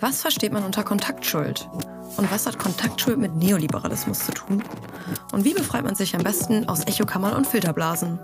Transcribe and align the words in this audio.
Was 0.00 0.20
versteht 0.20 0.52
man 0.52 0.62
unter 0.62 0.84
Kontaktschuld? 0.84 1.68
Und 2.16 2.30
was 2.30 2.46
hat 2.46 2.56
Kontaktschuld 2.56 3.18
mit 3.18 3.34
Neoliberalismus 3.34 4.20
zu 4.20 4.30
tun? 4.30 4.62
Und 5.32 5.44
wie 5.44 5.54
befreit 5.54 5.82
man 5.82 5.96
sich 5.96 6.14
am 6.14 6.22
besten 6.22 6.68
aus 6.68 6.86
Echokammern 6.86 7.34
und 7.34 7.48
Filterblasen? 7.48 8.20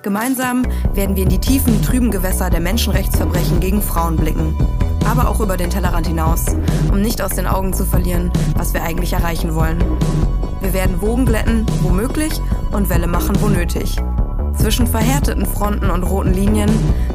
Gemeinsam 0.00 0.64
werden 0.94 1.14
wir 1.14 1.24
in 1.24 1.28
die 1.28 1.40
tiefen, 1.40 1.82
trüben 1.82 2.10
Gewässer 2.10 2.48
der 2.48 2.60
Menschenrechtsverbrechen 2.60 3.60
gegen 3.60 3.82
Frauen 3.82 4.16
blicken. 4.16 4.56
Aber 5.04 5.28
auch 5.28 5.40
über 5.40 5.58
den 5.58 5.68
Tellerrand 5.68 6.06
hinaus, 6.06 6.46
um 6.90 7.02
nicht 7.02 7.20
aus 7.20 7.32
den 7.32 7.46
Augen 7.46 7.74
zu 7.74 7.84
verlieren, 7.84 8.32
was 8.56 8.72
wir 8.72 8.82
eigentlich 8.82 9.12
erreichen 9.12 9.54
wollen. 9.54 9.84
Wir 10.62 10.72
werden 10.72 11.02
Wogen 11.02 11.26
glätten, 11.26 11.66
wo 11.82 11.90
möglich, 11.90 12.40
und 12.72 12.88
Welle 12.88 13.08
machen, 13.08 13.36
wo 13.40 13.48
nötig. 13.48 13.96
Zwischen 14.56 14.86
verhärteten 14.86 15.44
Fronten 15.44 15.90
und 15.90 16.02
roten 16.02 16.32
Linien 16.32 16.70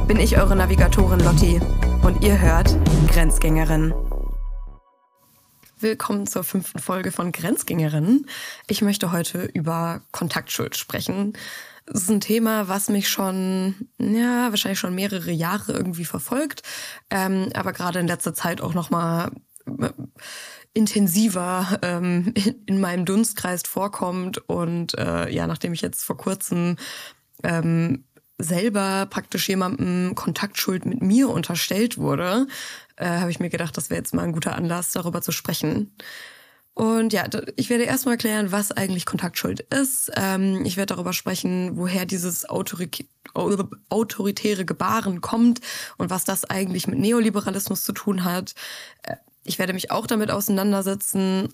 bin 0.07 0.19
ich 0.19 0.37
eure 0.37 0.55
Navigatorin 0.55 1.19
Lotti 1.21 1.59
und 2.03 2.21
ihr 2.21 2.37
hört 2.41 2.75
Grenzgängerin. 3.07 3.93
Willkommen 5.79 6.27
zur 6.27 6.43
fünften 6.43 6.79
Folge 6.79 7.13
von 7.13 7.31
Grenzgängerin. 7.31 8.25
Ich 8.67 8.81
möchte 8.81 9.13
heute 9.13 9.43
über 9.43 10.01
Kontaktschuld 10.11 10.75
sprechen. 10.75 11.31
Das 11.85 12.01
ist 12.03 12.09
ein 12.09 12.19
Thema, 12.19 12.67
was 12.67 12.89
mich 12.89 13.07
schon, 13.07 13.87
ja, 13.99 14.49
wahrscheinlich 14.49 14.79
schon 14.79 14.95
mehrere 14.95 15.31
Jahre 15.31 15.71
irgendwie 15.71 16.03
verfolgt, 16.03 16.63
ähm, 17.09 17.49
aber 17.53 17.71
gerade 17.71 17.99
in 17.99 18.07
letzter 18.07 18.33
Zeit 18.33 18.59
auch 18.59 18.73
noch 18.73 18.89
mal 18.89 19.31
äh, 19.65 19.89
intensiver 20.73 21.79
ähm, 21.83 22.33
in, 22.35 22.63
in 22.65 22.81
meinem 22.81 23.05
Dunstkreis 23.05 23.61
vorkommt 23.65 24.49
und 24.49 24.97
äh, 24.97 25.29
ja, 25.29 25.47
nachdem 25.47 25.71
ich 25.71 25.81
jetzt 25.81 26.03
vor 26.03 26.17
kurzem 26.17 26.75
ähm, 27.43 28.03
selber 28.37 29.05
praktisch 29.09 29.47
jemandem 29.47 30.15
Kontaktschuld 30.15 30.85
mit 30.85 31.01
mir 31.01 31.29
unterstellt 31.29 31.97
wurde, 31.97 32.47
äh, 32.95 33.05
habe 33.05 33.31
ich 33.31 33.39
mir 33.39 33.49
gedacht, 33.49 33.77
das 33.77 33.89
wäre 33.89 33.99
jetzt 33.99 34.13
mal 34.13 34.23
ein 34.23 34.33
guter 34.33 34.55
Anlass, 34.55 34.91
darüber 34.91 35.21
zu 35.21 35.31
sprechen. 35.31 35.95
Und 36.75 37.13
ja, 37.13 37.25
ich 37.55 37.69
werde 37.69 37.83
erstmal 37.83 38.15
erklären, 38.15 38.51
was 38.51 38.71
eigentlich 38.71 39.05
Kontaktschuld 39.05 39.59
ist. 39.59 40.11
Ähm, 40.15 40.65
ich 40.65 40.75
werde 40.75 40.95
darüber 40.95 41.13
sprechen, 41.13 41.77
woher 41.77 42.05
dieses 42.05 42.49
Autorik 42.49 43.07
autoritäre 43.89 44.65
Gebaren 44.65 45.21
kommt 45.21 45.59
und 45.97 46.09
was 46.09 46.23
das 46.23 46.45
eigentlich 46.45 46.87
mit 46.87 46.99
Neoliberalismus 46.99 47.83
zu 47.83 47.93
tun 47.93 48.23
hat. 48.23 48.55
Äh, 49.03 49.15
ich 49.43 49.59
werde 49.59 49.73
mich 49.73 49.91
auch 49.91 50.07
damit 50.07 50.31
auseinandersetzen, 50.31 51.49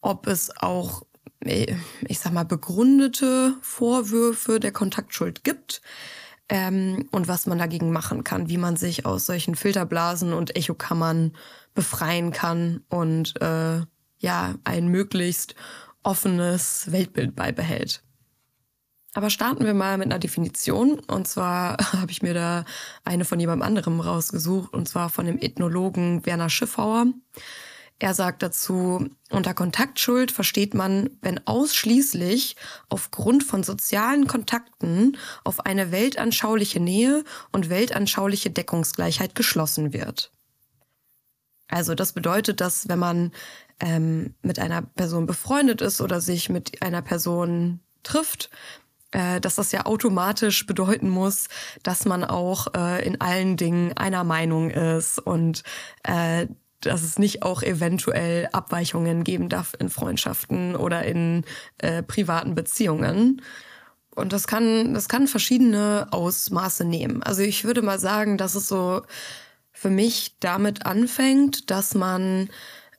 ob 0.00 0.26
es 0.26 0.54
auch 0.56 1.06
ich 1.46 2.18
sag 2.18 2.32
mal, 2.32 2.44
begründete 2.44 3.54
Vorwürfe 3.62 4.60
der 4.60 4.72
Kontaktschuld 4.72 5.44
gibt 5.44 5.82
ähm, 6.48 7.08
und 7.10 7.28
was 7.28 7.46
man 7.46 7.58
dagegen 7.58 7.92
machen 7.92 8.24
kann, 8.24 8.48
wie 8.48 8.58
man 8.58 8.76
sich 8.76 9.06
aus 9.06 9.26
solchen 9.26 9.54
Filterblasen 9.54 10.32
und 10.32 10.56
Echokammern 10.56 11.32
befreien 11.74 12.32
kann 12.32 12.82
und 12.88 13.40
äh, 13.40 13.80
ja, 14.18 14.54
ein 14.64 14.88
möglichst 14.88 15.54
offenes 16.02 16.90
Weltbild 16.92 17.34
beibehält. 17.34 18.02
Aber 19.14 19.30
starten 19.30 19.64
wir 19.64 19.74
mal 19.74 19.96
mit 19.96 20.06
einer 20.06 20.18
Definition. 20.18 20.98
Und 20.98 21.28
zwar 21.28 21.76
habe 21.92 22.10
ich 22.10 22.22
mir 22.22 22.34
da 22.34 22.64
eine 23.04 23.24
von 23.24 23.40
jemandem 23.40 23.66
anderem 23.66 24.00
rausgesucht, 24.00 24.74
und 24.74 24.88
zwar 24.88 25.08
von 25.08 25.26
dem 25.26 25.38
Ethnologen 25.38 26.26
Werner 26.26 26.50
Schiffauer. 26.50 27.06
Er 28.04 28.12
sagt 28.12 28.42
dazu, 28.42 29.08
unter 29.30 29.54
Kontaktschuld 29.54 30.30
versteht 30.30 30.74
man, 30.74 31.08
wenn 31.22 31.40
ausschließlich 31.46 32.54
aufgrund 32.90 33.44
von 33.44 33.62
sozialen 33.62 34.26
Kontakten 34.26 35.16
auf 35.42 35.64
eine 35.64 35.90
weltanschauliche 35.90 36.80
Nähe 36.80 37.24
und 37.50 37.70
weltanschauliche 37.70 38.50
Deckungsgleichheit 38.50 39.34
geschlossen 39.34 39.94
wird. 39.94 40.32
Also 41.68 41.94
das 41.94 42.12
bedeutet, 42.12 42.60
dass 42.60 42.90
wenn 42.90 42.98
man 42.98 43.32
ähm, 43.80 44.34
mit 44.42 44.58
einer 44.58 44.82
Person 44.82 45.24
befreundet 45.24 45.80
ist 45.80 46.02
oder 46.02 46.20
sich 46.20 46.50
mit 46.50 46.82
einer 46.82 47.00
Person 47.00 47.80
trifft, 48.02 48.50
äh, 49.12 49.40
dass 49.40 49.54
das 49.54 49.72
ja 49.72 49.86
automatisch 49.86 50.66
bedeuten 50.66 51.08
muss, 51.08 51.48
dass 51.82 52.04
man 52.04 52.22
auch 52.22 52.66
äh, 52.74 53.02
in 53.06 53.22
allen 53.22 53.56
Dingen 53.56 53.96
einer 53.96 54.24
Meinung 54.24 54.68
ist 54.68 55.20
und 55.20 55.62
äh, 56.02 56.48
dass 56.80 57.02
es 57.02 57.18
nicht 57.18 57.42
auch 57.42 57.62
eventuell 57.62 58.48
Abweichungen 58.52 59.24
geben 59.24 59.48
darf 59.48 59.74
in 59.78 59.88
Freundschaften 59.88 60.76
oder 60.76 61.04
in 61.04 61.44
äh, 61.78 62.02
privaten 62.02 62.54
Beziehungen. 62.54 63.40
Und 64.14 64.32
das 64.32 64.46
kann, 64.46 64.94
das 64.94 65.08
kann 65.08 65.26
verschiedene 65.26 66.08
Ausmaße 66.10 66.84
nehmen. 66.84 67.22
Also 67.22 67.42
ich 67.42 67.64
würde 67.64 67.82
mal 67.82 67.98
sagen, 67.98 68.38
dass 68.38 68.54
es 68.54 68.68
so 68.68 69.02
für 69.72 69.90
mich 69.90 70.36
damit 70.40 70.86
anfängt, 70.86 71.70
dass 71.70 71.94
man 71.94 72.48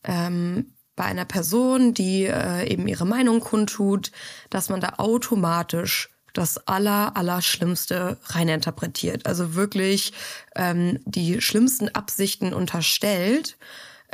ähm, 0.03 0.73
bei 0.95 1.05
einer 1.05 1.25
Person, 1.25 1.93
die 1.93 2.25
äh, 2.25 2.67
eben 2.67 2.87
ihre 2.87 3.05
Meinung 3.05 3.39
kundtut, 3.39 4.11
dass 4.49 4.69
man 4.69 4.81
da 4.81 4.93
automatisch 4.97 6.14
das 6.37 6.67
aller, 6.67 7.15
aller 7.15 7.41
Schlimmste 7.41 8.17
reininterpretiert. 8.25 9.25
Also 9.25 9.55
wirklich 9.55 10.13
ähm, 10.55 10.99
die 11.05 11.41
schlimmsten 11.41 11.89
Absichten 11.89 12.53
unterstellt 12.53 13.57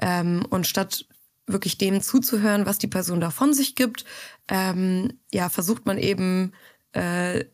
ähm, 0.01 0.45
und 0.49 0.67
statt 0.67 1.05
wirklich 1.47 1.77
dem 1.77 2.01
zuzuhören, 2.01 2.65
was 2.65 2.77
die 2.77 2.87
Person 2.87 3.19
da 3.19 3.31
von 3.31 3.53
sich 3.53 3.75
gibt, 3.75 4.05
ähm, 4.47 5.19
ja, 5.33 5.49
versucht 5.49 5.85
man 5.85 5.97
eben 5.97 6.53
äh, 6.93 7.45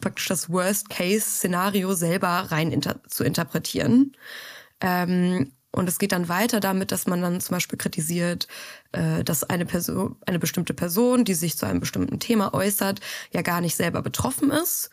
praktisch 0.00 0.26
das 0.28 0.50
Worst-Case-Szenario 0.50 1.94
selber 1.94 2.28
rein 2.28 2.72
inter 2.72 3.02
zu 3.08 3.24
interpretieren. 3.24 4.12
Ähm, 4.80 5.52
und 5.74 5.88
es 5.88 5.98
geht 5.98 6.12
dann 6.12 6.28
weiter 6.28 6.60
damit, 6.60 6.92
dass 6.92 7.06
man 7.06 7.20
dann 7.20 7.40
zum 7.40 7.54
Beispiel 7.54 7.78
kritisiert, 7.78 8.46
äh, 8.92 9.24
dass 9.24 9.44
eine 9.44 9.66
Person, 9.66 10.16
eine 10.26 10.38
bestimmte 10.38 10.72
Person, 10.72 11.24
die 11.24 11.34
sich 11.34 11.58
zu 11.58 11.66
einem 11.66 11.80
bestimmten 11.80 12.20
Thema 12.20 12.54
äußert, 12.54 13.00
ja 13.32 13.42
gar 13.42 13.60
nicht 13.60 13.76
selber 13.76 14.00
betroffen 14.00 14.50
ist 14.50 14.90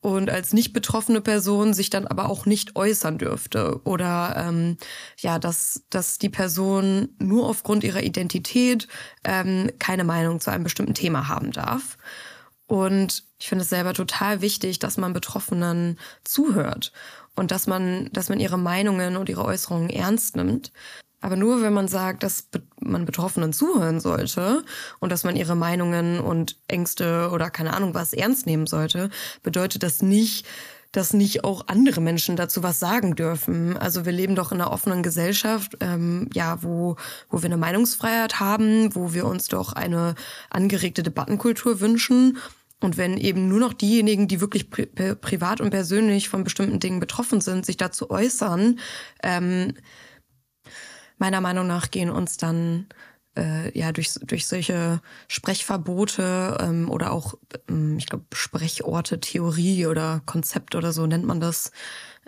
und 0.00 0.28
als 0.28 0.52
nicht 0.52 0.72
betroffene 0.72 1.20
Person 1.20 1.74
sich 1.74 1.90
dann 1.90 2.06
aber 2.06 2.28
auch 2.28 2.44
nicht 2.44 2.76
äußern 2.76 3.18
dürfte 3.18 3.80
oder 3.84 4.34
ähm, 4.36 4.78
ja, 5.18 5.38
dass 5.38 5.84
dass 5.90 6.18
die 6.18 6.28
Person 6.28 7.10
nur 7.18 7.48
aufgrund 7.48 7.84
ihrer 7.84 8.02
Identität 8.02 8.88
ähm, 9.24 9.70
keine 9.78 10.04
Meinung 10.04 10.40
zu 10.40 10.50
einem 10.50 10.64
bestimmten 10.64 10.94
Thema 10.94 11.28
haben 11.28 11.52
darf. 11.52 11.98
Und 12.66 13.22
ich 13.38 13.48
finde 13.48 13.62
es 13.62 13.68
selber 13.68 13.94
total 13.94 14.40
wichtig, 14.40 14.80
dass 14.80 14.96
man 14.96 15.12
Betroffenen 15.12 15.98
zuhört 16.24 16.92
und 17.36 17.50
dass 17.50 17.66
man, 17.66 18.08
dass 18.12 18.28
man 18.28 18.40
ihre 18.40 18.58
Meinungen 18.58 19.16
und 19.16 19.28
ihre 19.28 19.44
Äußerungen 19.44 19.90
ernst 19.90 20.36
nimmt. 20.36 20.72
Aber 21.20 21.36
nur 21.36 21.62
wenn 21.62 21.72
man 21.72 21.88
sagt, 21.88 22.22
dass 22.22 22.48
man 22.80 23.04
Betroffenen 23.04 23.52
zuhören 23.52 24.00
sollte 24.00 24.64
und 25.00 25.10
dass 25.10 25.24
man 25.24 25.36
ihre 25.36 25.56
Meinungen 25.56 26.20
und 26.20 26.56
Ängste 26.68 27.30
oder 27.32 27.50
keine 27.50 27.74
Ahnung 27.74 27.94
was 27.94 28.12
ernst 28.12 28.46
nehmen 28.46 28.66
sollte, 28.66 29.10
bedeutet 29.42 29.82
das 29.82 30.02
nicht, 30.02 30.46
dass 30.92 31.12
nicht 31.12 31.44
auch 31.44 31.64
andere 31.68 32.00
Menschen 32.00 32.36
dazu 32.36 32.62
was 32.62 32.78
sagen 32.78 33.16
dürfen. 33.16 33.76
Also 33.76 34.04
wir 34.04 34.12
leben 34.12 34.34
doch 34.34 34.52
in 34.52 34.60
einer 34.60 34.72
offenen 34.72 35.02
Gesellschaft, 35.02 35.76
ähm, 35.80 36.30
ja, 36.32 36.62
wo, 36.62 36.96
wo 37.28 37.42
wir 37.42 37.46
eine 37.46 37.56
Meinungsfreiheit 37.56 38.40
haben, 38.40 38.94
wo 38.94 39.12
wir 39.12 39.26
uns 39.26 39.48
doch 39.48 39.72
eine 39.72 40.14
angeregte 40.48 41.02
Debattenkultur 41.02 41.80
wünschen 41.80 42.38
und 42.82 42.96
wenn 42.96 43.16
eben 43.16 43.48
nur 43.48 43.60
noch 43.60 43.72
diejenigen, 43.72 44.28
die 44.28 44.40
wirklich 44.40 44.70
pri 44.70 44.86
privat 44.86 45.60
und 45.60 45.70
persönlich 45.70 46.28
von 46.28 46.44
bestimmten 46.44 46.80
Dingen 46.80 47.00
betroffen 47.00 47.40
sind, 47.40 47.64
sich 47.64 47.76
dazu 47.76 48.10
äußern, 48.10 48.78
ähm, 49.22 49.74
meiner 51.18 51.40
Meinung 51.40 51.66
nach 51.66 51.90
gehen 51.90 52.10
uns 52.10 52.36
dann 52.36 52.86
äh, 53.36 53.76
ja 53.78 53.92
durch, 53.92 54.14
durch 54.22 54.46
solche 54.46 55.00
Sprechverbote 55.28 56.58
ähm, 56.60 56.90
oder 56.90 57.12
auch, 57.12 57.34
ähm, 57.68 57.96
ich 57.98 58.06
glaube, 58.06 58.24
Sprechorte, 58.34 59.20
Theorie 59.20 59.86
oder 59.86 60.22
Konzept 60.26 60.74
oder 60.74 60.92
so 60.92 61.06
nennt 61.06 61.24
man 61.24 61.40
das 61.40 61.70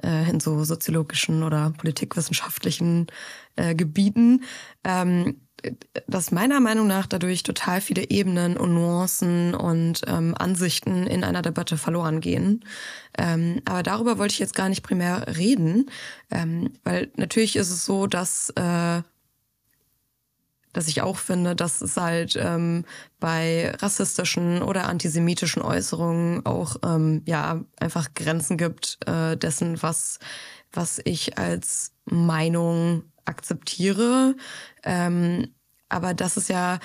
äh, 0.03 0.31
in 0.31 0.41
so 0.41 0.65
soziologischen 0.65 1.43
oder 1.43 1.73
politikwissenschaftlichen 1.77 3.09
äh, 3.57 3.75
Gebieten. 3.75 4.45
Ähm, 4.85 5.48
dass 6.07 6.31
meiner 6.31 6.61
Meinung 6.61 6.87
nach 6.87 7.07
dadurch 7.07 7.43
total 7.43 7.81
viele 7.81 8.11
Ebenen 8.11 8.57
und 8.57 8.75
Nuancen 8.75 9.55
und 9.55 10.03
ähm, 10.07 10.35
Ansichten 10.39 11.07
in 11.07 11.25
einer 11.25 11.43
Debatte 11.43 11.77
verloren 11.77 12.21
gehen. 12.21 12.65
Ähm, 13.17 13.61
aber 13.65 13.83
darüber 13.83 14.19
wollte 14.19 14.33
ich 14.33 14.39
jetzt 14.39 14.55
gar 14.55 14.69
nicht 14.69 14.83
primär 14.83 15.37
reden, 15.37 15.91
ähm, 16.31 16.73
weil 16.85 17.11
natürlich 17.17 17.57
ist 17.57 17.71
es 17.71 17.85
so, 17.85 18.07
dass 18.07 18.51
äh, 18.51 19.03
dass 20.75 20.87
ich 20.87 21.03
auch 21.03 21.17
finde, 21.17 21.57
dass 21.57 21.81
es 21.81 21.97
halt 21.97 22.37
ähm, 22.41 22.85
bei 23.19 23.75
rassistischen 23.81 24.63
oder 24.63 24.87
antisemitischen 24.87 25.63
Äußerungen 25.63 26.47
auch 26.47 26.77
ähm, 26.85 27.23
ja 27.27 27.65
einfach 27.81 28.15
Grenzen 28.15 28.59
gibt 28.59 28.99
äh, 29.07 29.37
dessen, 29.37 29.83
was 29.83 30.19
was 30.73 31.01
ich 31.05 31.39
als 31.39 31.93
Meinung 32.05 33.05
akzeptiere. 33.29 34.37
Ähm, 34.85 35.55
aber 35.89 36.15
das 36.15 36.37
ist 36.37 36.49
ja, 36.49 36.79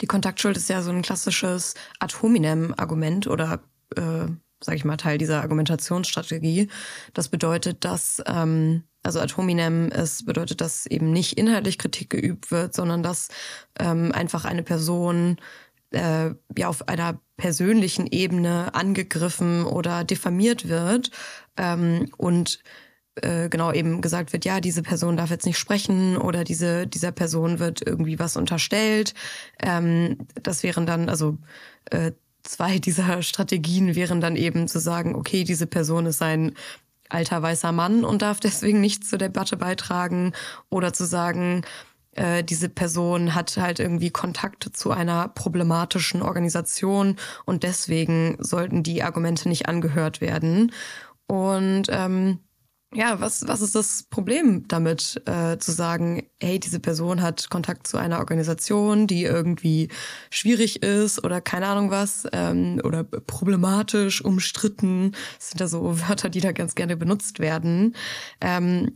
die 0.00 0.06
Kontaktschuld 0.06 0.56
ist 0.56 0.68
ja 0.68 0.82
so 0.82 0.90
ein 0.90 1.02
klassisches 1.02 1.74
Ad 1.98 2.14
hominem-Argument 2.22 3.26
oder, 3.26 3.60
äh, 3.96 4.26
sag 4.60 4.74
ich 4.74 4.84
mal, 4.84 4.96
Teil 4.96 5.18
dieser 5.18 5.42
Argumentationsstrategie. 5.42 6.68
Das 7.14 7.28
bedeutet, 7.28 7.84
dass 7.84 8.22
ähm, 8.26 8.84
also 9.02 9.20
ad 9.20 9.34
hominem 9.36 9.88
ist, 9.88 10.26
bedeutet, 10.26 10.60
dass 10.60 10.86
eben 10.86 11.12
nicht 11.12 11.38
inhaltlich 11.38 11.78
Kritik 11.78 12.10
geübt 12.10 12.50
wird, 12.50 12.74
sondern 12.74 13.02
dass 13.02 13.28
ähm, 13.78 14.12
einfach 14.12 14.44
eine 14.44 14.62
Person 14.62 15.36
äh, 15.90 16.30
ja 16.56 16.68
auf 16.68 16.88
einer 16.88 17.20
persönlichen 17.36 18.06
Ebene 18.06 18.74
angegriffen 18.74 19.64
oder 19.64 20.04
diffamiert 20.04 20.68
wird 20.68 21.10
ähm, 21.56 22.10
und 22.16 22.58
äh, 23.22 23.48
genau 23.48 23.72
eben 23.72 24.00
gesagt 24.00 24.32
wird, 24.32 24.44
ja, 24.44 24.60
diese 24.60 24.82
Person 24.82 25.16
darf 25.16 25.30
jetzt 25.30 25.46
nicht 25.46 25.58
sprechen 25.58 26.16
oder 26.16 26.44
diese, 26.44 26.86
dieser 26.86 27.12
Person 27.12 27.58
wird 27.58 27.86
irgendwie 27.86 28.18
was 28.18 28.36
unterstellt. 28.36 29.14
Ähm, 29.62 30.18
das 30.42 30.62
wären 30.62 30.86
dann, 30.86 31.08
also 31.08 31.38
äh, 31.90 32.12
zwei 32.42 32.78
dieser 32.78 33.22
Strategien 33.22 33.94
wären 33.94 34.20
dann 34.20 34.36
eben 34.36 34.68
zu 34.68 34.78
sagen, 34.80 35.14
okay, 35.14 35.44
diese 35.44 35.66
Person 35.66 36.06
ist 36.06 36.22
ein 36.22 36.54
alter 37.08 37.42
weißer 37.42 37.72
Mann 37.72 38.04
und 38.04 38.22
darf 38.22 38.40
deswegen 38.40 38.80
nichts 38.80 39.08
zur 39.08 39.18
Debatte 39.18 39.56
beitragen 39.56 40.32
oder 40.68 40.92
zu 40.92 41.06
sagen, 41.06 41.62
äh, 42.12 42.42
diese 42.42 42.68
Person 42.68 43.34
hat 43.34 43.56
halt 43.56 43.78
irgendwie 43.78 44.10
Kontakt 44.10 44.68
zu 44.76 44.90
einer 44.90 45.28
problematischen 45.28 46.20
Organisation 46.20 47.16
und 47.46 47.62
deswegen 47.62 48.36
sollten 48.40 48.82
die 48.82 49.02
Argumente 49.02 49.48
nicht 49.48 49.68
angehört 49.68 50.20
werden. 50.20 50.72
Und 51.26 51.84
ähm, 51.90 52.40
ja, 52.94 53.20
was, 53.20 53.46
was 53.46 53.60
ist 53.60 53.74
das 53.74 54.04
Problem 54.04 54.66
damit, 54.66 55.20
äh, 55.26 55.58
zu 55.58 55.72
sagen, 55.72 56.26
hey, 56.40 56.58
diese 56.58 56.80
Person 56.80 57.20
hat 57.20 57.50
Kontakt 57.50 57.86
zu 57.86 57.98
einer 57.98 58.18
Organisation, 58.18 59.06
die 59.06 59.24
irgendwie 59.24 59.88
schwierig 60.30 60.82
ist 60.82 61.22
oder 61.22 61.42
keine 61.42 61.66
Ahnung 61.66 61.90
was, 61.90 62.26
ähm, 62.32 62.80
oder 62.82 63.04
problematisch, 63.04 64.24
umstritten. 64.24 65.12
Das 65.36 65.50
sind 65.50 65.60
da 65.60 65.68
so 65.68 66.00
Wörter, 66.00 66.30
die 66.30 66.40
da 66.40 66.52
ganz 66.52 66.74
gerne 66.74 66.96
benutzt 66.96 67.40
werden. 67.40 67.94
Ähm, 68.40 68.92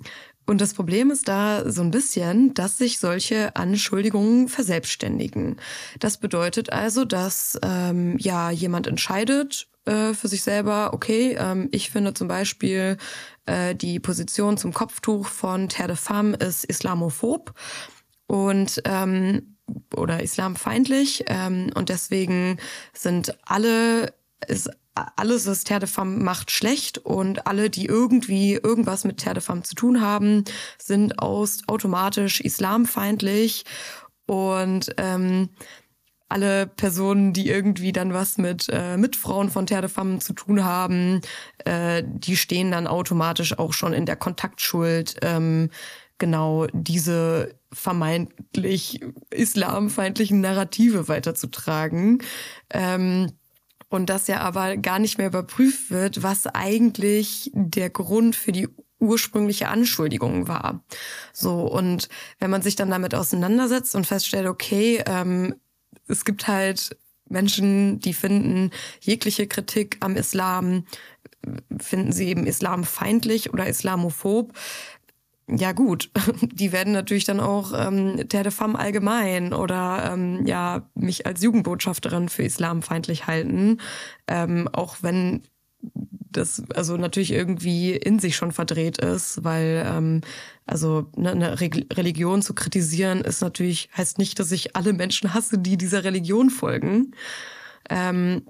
und 0.47 0.61
das 0.61 0.75
Problem 0.75 1.11
ist 1.11 1.29
da 1.29 1.71
so 1.71 1.83
ein 1.83 1.91
bisschen, 1.91 2.55
dass 2.55 2.79
sich 2.79 2.99
solche 2.99 3.55
Anschuldigungen 3.57 4.49
verselbstständigen. 4.49 5.57
Das 6.01 6.19
bedeutet 6.19 6.73
also, 6.73 7.05
dass 7.05 7.59
ähm, 7.63 8.17
ja 8.19 8.51
jemand 8.51 8.87
entscheidet 8.87 9.69
äh, 9.85 10.15
für 10.15 10.29
sich 10.29 10.43
selber, 10.43 10.95
okay, 10.95 11.37
ähm, 11.39 11.69
ich 11.71 11.91
finde 11.91 12.15
zum 12.15 12.29
Beispiel 12.29 12.97
äh, 13.47 13.75
die 13.75 14.01
Position 14.01 14.57
zum 14.57 14.73
Kopftuch 14.73 15.27
von 15.27 15.69
Terre 15.69 15.89
de 15.89 15.97
Femme 15.97 16.37
ist 16.37 16.65
islamophob 16.65 17.55
und 18.27 18.83
ähm, 18.85 19.57
oder 19.97 20.23
islamfeindlich 20.23 21.25
ähm, 21.29 21.71
und 21.75 21.89
deswegen 21.89 22.59
sind 22.93 23.37
alle 23.45 24.13
ist 24.49 24.71
alles, 24.95 25.47
was 25.47 25.65
Femme 25.91 26.19
macht, 26.23 26.51
schlecht. 26.51 26.99
Und 26.99 27.47
alle, 27.47 27.71
die 27.71 27.87
irgendwie 27.87 28.55
irgendwas 28.55 29.05
mit 29.05 29.19
Terre 29.19 29.35
de 29.35 29.43
Femme 29.43 29.63
zu 29.63 29.75
tun 29.75 30.01
haben, 30.01 30.45
sind 30.79 31.19
aus 31.19 31.63
automatisch 31.67 32.41
islamfeindlich. 32.41 33.65
Und 34.27 34.95
ähm, 34.99 35.51
alle 36.29 36.67
Personen, 36.67 37.33
die 37.33 37.49
irgendwie 37.49 37.93
dann 37.93 38.15
was 38.15 38.39
mit 38.39 38.69
äh, 38.71 38.97
Mitfrauen 38.97 39.51
von 39.51 39.67
Terre 39.67 39.83
de 39.83 39.91
Femme 39.91 40.19
zu 40.19 40.33
tun 40.33 40.65
haben, 40.65 41.21
äh, 41.65 42.03
die 42.07 42.37
stehen 42.37 42.71
dann 42.71 42.87
automatisch 42.87 43.59
auch 43.59 43.73
schon 43.73 43.93
in 43.93 44.07
der 44.07 44.17
Kontaktschuld, 44.17 45.17
ähm, 45.23 45.71
genau 46.19 46.67
diese 46.73 47.55
vermeintlich 47.73 49.01
islamfeindlichen 49.31 50.41
Narrative 50.41 51.09
weiterzutragen. 51.09 52.23
Ähm, 52.71 53.33
und 53.93 54.07
dass 54.07 54.27
ja 54.27 54.41
aber 54.41 54.79
gar 54.79 54.99
nicht 54.99 55.19
mehr 55.19 55.27
überprüft 55.27 55.91
wird, 55.91 56.23
was 56.23 56.47
eigentlich 56.47 57.51
der 57.53 57.91
Grund 57.91 58.35
für 58.35 58.51
die 58.51 58.67
ursprüngliche 58.99 59.69
Anschuldigung 59.69 60.49
war. 60.49 60.83
So, 61.35 61.67
und 61.67 62.09
wenn 62.39 62.51
man 62.51 62.63
sich 62.63 62.75
dann 62.75 62.91
damit 62.91 63.15
auseinandersetzt 63.15 63.95
und 63.95 64.07
feststellt, 64.07 64.47
okay, 64.47 65.03
ähm, 65.05 65.57
es 66.09 66.25
gibt 66.25 66.49
halt 66.49 66.97
Menschen, 67.29 67.99
die 68.01 68.15
finden 68.15 68.71
jegliche 69.01 69.47
Kritik 69.47 69.99
am 70.01 70.17
Islam, 70.17 70.87
finden 71.79 72.13
sie 72.13 72.29
eben 72.29 72.47
islamfeindlich 72.47 73.53
oder 73.53 73.67
islamophob. 73.67 74.55
Ja 75.49 75.73
gut, 75.73 76.11
die 76.43 76.73
werden 76.73 76.93
natürlich 76.93 77.25
dann 77.25 77.41
auch 77.41 77.73
ähm, 77.75 78.29
Terre 78.29 78.45
de 78.45 78.53
Femme 78.53 78.79
allgemein 78.79 79.53
oder 79.53 80.13
ähm, 80.13 80.47
ja 80.47 80.89
mich 80.95 81.27
als 81.27 81.43
Jugendbotschafterin 81.43 82.29
für 82.29 82.45
islamfeindlich 82.45 83.27
halten, 83.27 83.79
ähm, 84.29 84.69
auch 84.73 84.97
wenn 85.03 85.43
das 86.31 86.63
also 86.75 86.97
natürlich 86.97 87.33
irgendwie 87.33 87.93
in 87.93 88.19
sich 88.19 88.37
schon 88.37 88.53
verdreht 88.53 88.99
ist, 88.99 89.45
weil 89.45 89.85
ähm, 89.87 90.21
also 90.65 91.11
ne, 91.17 91.33
eine 91.33 91.61
Religion 91.61 92.41
zu 92.41 92.55
kritisieren 92.55 93.21
ist 93.21 93.43
natürlich 93.43 93.91
heißt 93.97 94.19
nicht, 94.19 94.39
dass 94.39 94.53
ich 94.53 94.75
alle 94.77 94.93
Menschen 94.93 95.35
hasse, 95.35 95.59
die 95.59 95.77
dieser 95.77 96.05
Religion 96.05 96.51
folgen. 96.51 97.13
Ähm, 97.91 98.47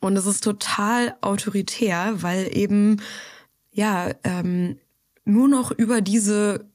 und 0.00 0.16
es 0.16 0.26
ist 0.26 0.42
total 0.42 1.14
autoritär, 1.20 2.22
weil 2.22 2.48
eben 2.56 3.00
ja 3.70 4.10
ähm, 4.24 4.78
nur 5.24 5.48
noch 5.48 5.70
über 5.70 6.00
diese 6.00 6.68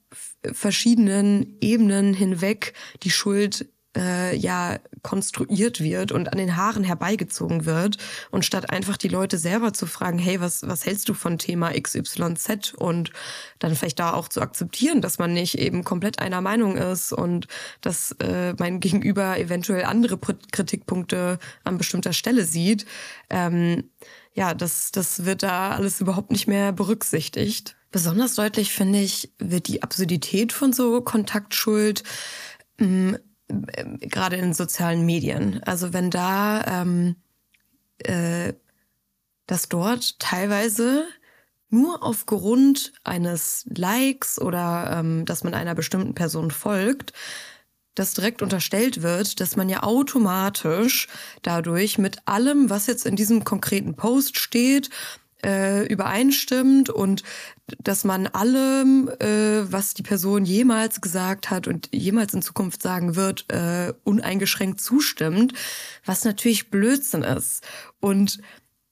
verschiedenen 0.52 1.56
Ebenen 1.60 2.14
hinweg 2.14 2.74
die 3.02 3.10
Schuld 3.10 3.66
äh, 3.96 4.36
ja 4.36 4.78
konstruiert 5.02 5.80
wird 5.80 6.12
und 6.12 6.30
an 6.30 6.38
den 6.38 6.56
Haaren 6.56 6.84
herbeigezogen 6.84 7.64
wird 7.64 7.96
und 8.30 8.44
statt 8.44 8.70
einfach 8.70 8.96
die 8.96 9.08
Leute 9.08 9.38
selber 9.38 9.72
zu 9.72 9.86
fragen, 9.86 10.18
hey, 10.18 10.40
was 10.40 10.66
was 10.66 10.86
hältst 10.86 11.08
du 11.08 11.14
von 11.14 11.38
Thema 11.38 11.72
XYZ 11.72 12.74
und 12.76 13.10
dann 13.58 13.74
vielleicht 13.74 13.98
da 13.98 14.12
auch 14.12 14.28
zu 14.28 14.40
akzeptieren, 14.40 15.00
dass 15.00 15.18
man 15.18 15.32
nicht 15.32 15.58
eben 15.58 15.84
komplett 15.84 16.20
einer 16.20 16.40
Meinung 16.40 16.76
ist 16.76 17.12
und 17.12 17.48
dass 17.80 18.12
äh, 18.20 18.54
mein 18.58 18.80
Gegenüber 18.80 19.38
eventuell 19.38 19.84
andere 19.84 20.18
Kritikpunkte 20.18 21.38
an 21.64 21.78
bestimmter 21.78 22.12
Stelle 22.12 22.44
sieht. 22.44 22.86
Ähm, 23.28 23.90
ja, 24.34 24.54
das 24.54 24.92
das 24.92 25.24
wird 25.24 25.42
da 25.42 25.70
alles 25.70 26.00
überhaupt 26.00 26.30
nicht 26.30 26.46
mehr 26.46 26.72
berücksichtigt. 26.72 27.76
Besonders 27.90 28.34
deutlich 28.34 28.72
finde 28.72 29.00
ich 29.00 29.32
wird 29.38 29.68
die 29.68 29.82
Absurdität 29.82 30.52
von 30.52 30.72
so 30.72 31.00
Kontaktschuld 31.00 32.04
mh, 32.78 33.18
gerade 34.00 34.36
in 34.36 34.54
sozialen 34.54 35.04
Medien. 35.04 35.62
Also 35.64 35.92
wenn 35.92 36.10
da 36.10 36.82
ähm, 36.82 37.16
äh, 37.98 38.52
dass 39.46 39.68
dort 39.68 40.20
teilweise 40.20 41.06
nur 41.70 42.04
aufgrund 42.04 42.92
eines 43.02 43.64
Likes 43.74 44.40
oder 44.40 44.98
ähm, 44.98 45.24
dass 45.24 45.42
man 45.44 45.54
einer 45.54 45.74
bestimmten 45.74 46.14
Person 46.14 46.50
folgt, 46.52 47.12
dass 47.94 48.14
direkt 48.14 48.42
unterstellt 48.42 49.02
wird, 49.02 49.40
dass 49.40 49.56
man 49.56 49.68
ja 49.68 49.82
automatisch 49.82 51.08
dadurch 51.42 51.98
mit 51.98 52.18
allem, 52.26 52.70
was 52.70 52.86
jetzt 52.86 53.06
in 53.06 53.16
diesem 53.16 53.42
konkreten 53.44 53.96
Post 53.96 54.38
steht, 54.38 54.90
äh, 55.44 55.86
übereinstimmt 55.86 56.90
und 56.90 57.22
dass 57.78 58.04
man 58.04 58.26
allem, 58.26 59.08
äh, 59.20 59.70
was 59.70 59.94
die 59.94 60.02
Person 60.02 60.44
jemals 60.44 61.00
gesagt 61.00 61.50
hat 61.50 61.68
und 61.68 61.88
jemals 61.92 62.34
in 62.34 62.42
Zukunft 62.42 62.82
sagen 62.82 63.16
wird, 63.16 63.50
äh, 63.52 63.92
uneingeschränkt 64.04 64.80
zustimmt, 64.80 65.52
was 66.04 66.24
natürlich 66.24 66.70
Blödsinn 66.70 67.22
ist. 67.22 67.64
Und 68.00 68.40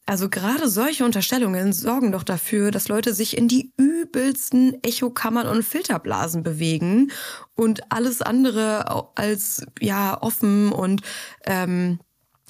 also 0.09 0.31
gerade 0.31 0.71
solche 0.71 1.05
Unterstellungen 1.05 1.75
sorgen 1.75 2.13
doch 2.13 2.23
dafür, 2.23 2.71
dass 2.71 2.89
Leute 2.89 3.13
sich 3.13 3.37
in 3.37 3.47
die 3.47 3.75
übelsten 3.77 4.83
Echokammern 4.83 5.47
und 5.47 5.63
Filterblasen 5.63 6.43
bewegen 6.43 7.13
und 7.55 7.93
alles 7.93 8.23
andere 8.23 9.11
als 9.17 9.67
ja 9.81 10.17
offen 10.23 10.73
und 10.73 11.03
ähm, 11.45 11.99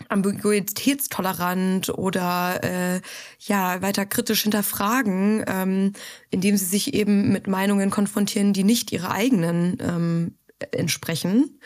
ambiguitätstolerant 0.09 1.89
oder 1.91 2.61
äh, 2.63 3.01
ja 3.41 3.83
weiter 3.83 4.07
kritisch 4.07 4.43
hinterfragen, 4.43 5.45
ähm, 5.47 5.93
indem 6.31 6.57
sie 6.57 6.65
sich 6.65 6.95
eben 6.95 7.33
mit 7.33 7.47
Meinungen 7.47 7.91
konfrontieren, 7.91 8.53
die 8.53 8.65
nicht 8.65 8.93
ihre 8.93 9.11
eigenen 9.11 9.79
ähm, 9.81 10.39
entsprechen. 10.73 11.61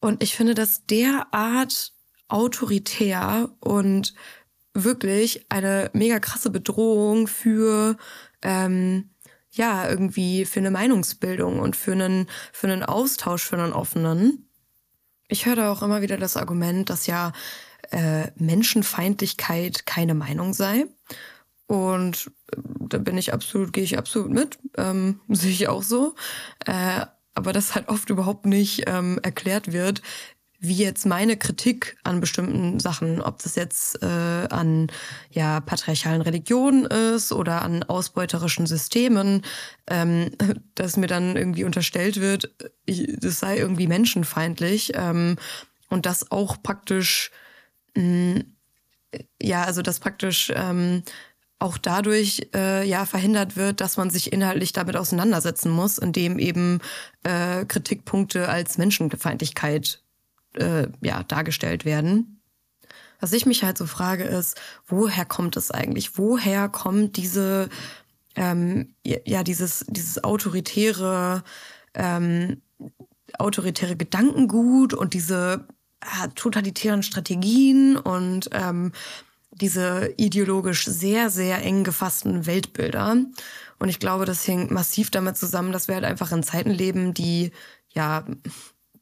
Und 0.00 0.22
ich 0.22 0.36
finde 0.36 0.54
das 0.54 0.86
derart 0.86 1.92
autoritär 2.28 3.50
und 3.60 4.14
wirklich 4.74 5.46
eine 5.48 5.90
mega 5.92 6.20
krasse 6.20 6.50
Bedrohung 6.50 7.26
für 7.26 7.96
ähm, 8.42 9.10
ja 9.50 9.88
irgendwie 9.88 10.44
für 10.44 10.60
eine 10.60 10.70
Meinungsbildung 10.70 11.58
und 11.58 11.74
für 11.74 11.92
einen 11.92 12.28
für 12.52 12.68
einen 12.68 12.82
Austausch 12.82 13.44
für 13.44 13.58
einen 13.58 13.72
offenen. 13.72 14.47
Ich 15.28 15.46
höre 15.46 15.56
da 15.56 15.72
auch 15.72 15.82
immer 15.82 16.00
wieder 16.00 16.16
das 16.16 16.36
Argument, 16.36 16.88
dass 16.88 17.06
ja 17.06 17.32
äh, 17.90 18.30
Menschenfeindlichkeit 18.36 19.86
keine 19.86 20.14
Meinung 20.14 20.54
sei. 20.54 20.86
Und 21.66 22.30
äh, 22.52 22.60
da 22.88 22.98
bin 22.98 23.18
ich 23.18 23.32
absolut, 23.32 23.72
gehe 23.72 23.84
ich 23.84 23.98
absolut 23.98 24.30
mit, 24.30 24.58
ähm, 24.76 25.20
sehe 25.28 25.52
ich 25.52 25.68
auch 25.68 25.82
so. 25.82 26.14
Äh, 26.66 27.06
aber 27.34 27.52
das 27.52 27.74
halt 27.74 27.88
oft 27.88 28.10
überhaupt 28.10 28.46
nicht 28.46 28.84
ähm, 28.88 29.20
erklärt 29.22 29.72
wird, 29.72 30.02
wie 30.60 30.74
jetzt 30.74 31.06
meine 31.06 31.36
Kritik 31.36 31.96
an 32.02 32.20
bestimmten 32.20 32.80
Sachen, 32.80 33.22
ob 33.22 33.40
das 33.42 33.54
jetzt 33.54 34.02
äh, 34.02 34.06
an 34.06 34.88
ja 35.30 35.60
patriarchalen 35.60 36.20
Religionen 36.20 36.84
ist 36.84 37.32
oder 37.32 37.62
an 37.62 37.84
ausbeuterischen 37.84 38.66
Systemen, 38.66 39.42
ähm, 39.88 40.30
dass 40.74 40.96
mir 40.96 41.06
dann 41.06 41.36
irgendwie 41.36 41.64
unterstellt 41.64 42.20
wird, 42.20 42.50
ich, 42.86 43.16
das 43.20 43.38
sei 43.38 43.56
irgendwie 43.58 43.86
menschenfeindlich 43.86 44.92
ähm, 44.94 45.36
und 45.90 46.06
das 46.06 46.30
auch 46.32 46.60
praktisch 46.60 47.30
mh, 47.94 48.40
ja 49.40 49.62
also 49.62 49.82
das 49.82 50.00
praktisch 50.00 50.52
ähm, 50.54 51.04
auch 51.60 51.78
dadurch 51.78 52.48
äh, 52.54 52.84
ja 52.88 53.06
verhindert 53.06 53.56
wird, 53.56 53.80
dass 53.80 53.96
man 53.96 54.10
sich 54.10 54.32
inhaltlich 54.32 54.72
damit 54.72 54.96
auseinandersetzen 54.96 55.70
muss, 55.70 55.98
indem 55.98 56.38
eben 56.40 56.80
äh, 57.22 57.64
Kritikpunkte 57.64 58.48
als 58.48 58.76
Menschenfeindlichkeit 58.78 60.02
äh, 60.54 60.88
ja 61.00 61.22
dargestellt 61.22 61.84
werden. 61.84 62.40
Was 63.20 63.32
ich 63.32 63.46
mich 63.46 63.64
halt 63.64 63.76
so 63.76 63.86
frage 63.86 64.24
ist, 64.24 64.60
woher 64.86 65.24
kommt 65.24 65.56
es 65.56 65.70
eigentlich? 65.70 66.18
Woher 66.18 66.68
kommt 66.68 67.16
diese 67.16 67.68
ähm, 68.36 68.94
ja 69.04 69.42
dieses 69.42 69.84
dieses 69.88 70.22
autoritäre 70.22 71.42
ähm, 71.94 72.62
autoritäre 73.38 73.96
Gedankengut 73.96 74.94
und 74.94 75.14
diese 75.14 75.66
äh, 76.00 76.28
totalitären 76.34 77.02
Strategien 77.02 77.96
und 77.96 78.50
ähm, 78.52 78.92
diese 79.50 80.14
ideologisch 80.16 80.84
sehr, 80.86 81.30
sehr 81.30 81.62
eng 81.64 81.84
gefassten 81.84 82.46
Weltbilder. 82.46 83.16
Und 83.78 83.88
ich 83.88 83.98
glaube, 83.98 84.24
das 84.24 84.46
hängt 84.46 84.70
massiv 84.70 85.10
damit 85.10 85.36
zusammen, 85.36 85.72
dass 85.72 85.88
wir 85.88 85.96
halt 85.96 86.04
einfach 86.04 86.32
in 86.32 86.42
Zeiten 86.42 86.70
leben, 86.70 87.14
die 87.14 87.50
ja 87.88 88.24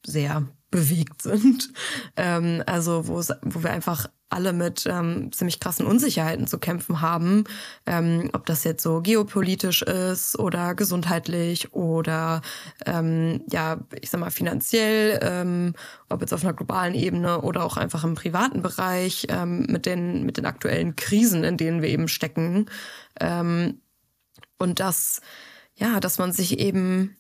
sehr 0.05 0.47
bewegt 0.77 1.23
sind. 1.23 1.73
Ähm, 2.17 2.63
also 2.67 3.09
wo, 3.09 3.17
wo 3.43 3.63
wir 3.63 3.71
einfach 3.71 4.09
alle 4.29 4.53
mit 4.53 4.87
ähm, 4.87 5.33
ziemlich 5.33 5.61
krassen 5.61 5.87
Unsicherheiten 5.87 6.47
zu 6.47 6.59
kämpfen 6.59 7.01
haben, 7.01 7.45
ähm, 7.87 8.29
ob 8.33 8.45
das 8.45 8.65
jetzt 8.65 8.83
so 8.83 9.01
geopolitisch 9.01 9.83
ist 9.83 10.39
oder 10.39 10.75
gesundheitlich 10.75 11.73
oder 11.73 12.43
ähm, 12.85 13.43
ja, 13.51 13.79
ich 14.01 14.11
sag 14.11 14.21
mal 14.21 14.31
finanziell, 14.31 15.21
ähm, 15.23 15.75
ob 16.09 16.21
jetzt 16.21 16.35
auf 16.35 16.43
einer 16.43 16.53
globalen 16.53 16.95
Ebene 16.95 17.41
oder 17.41 17.65
auch 17.65 17.77
einfach 17.77 18.05
im 18.05 18.15
privaten 18.15 18.63
Bereich 18.63 19.29
ähm, 19.31 19.67
mit 19.69 19.87
den 19.87 20.25
mit 20.27 20.37
den 20.37 20.47
aktuellen 20.47 20.97
Krisen, 20.97 21.45
in 21.45 21.57
denen 21.57 21.81
wir 21.81 21.89
eben 21.89 22.09
stecken 22.09 22.67
ähm, 23.21 23.81
und 24.59 24.81
das 24.81 25.21
ja, 25.77 26.01
dass 26.01 26.19
man 26.19 26.33
sich 26.33 26.59
eben 26.59 27.17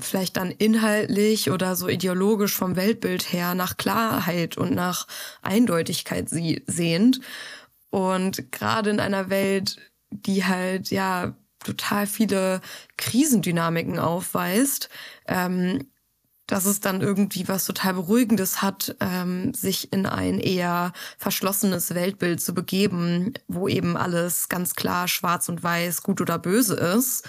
vielleicht 0.00 0.36
dann 0.36 0.50
inhaltlich 0.50 1.50
oder 1.50 1.76
so 1.76 1.88
ideologisch 1.88 2.54
vom 2.54 2.76
Weltbild 2.76 3.32
her 3.32 3.54
nach 3.54 3.76
Klarheit 3.76 4.56
und 4.56 4.74
nach 4.74 5.06
Eindeutigkeit 5.42 6.28
sie 6.28 6.62
sehnt. 6.66 7.20
Und 7.90 8.52
gerade 8.52 8.90
in 8.90 9.00
einer 9.00 9.30
Welt, 9.30 9.76
die 10.10 10.44
halt 10.44 10.90
ja 10.90 11.34
total 11.64 12.06
viele 12.06 12.60
Krisendynamiken 12.96 13.98
aufweist, 13.98 14.88
ähm, 15.26 15.90
dass 16.46 16.64
es 16.64 16.80
dann 16.80 17.00
irgendwie 17.00 17.46
was 17.46 17.64
total 17.64 17.94
Beruhigendes 17.94 18.60
hat, 18.60 18.96
ähm, 19.00 19.54
sich 19.54 19.92
in 19.92 20.06
ein 20.06 20.40
eher 20.40 20.92
verschlossenes 21.16 21.94
Weltbild 21.94 22.40
zu 22.40 22.54
begeben, 22.54 23.34
wo 23.46 23.68
eben 23.68 23.96
alles 23.96 24.48
ganz 24.48 24.74
klar 24.74 25.06
schwarz 25.06 25.48
und 25.48 25.62
weiß, 25.62 26.02
gut 26.02 26.20
oder 26.20 26.38
böse 26.38 26.74
ist. 26.74 27.28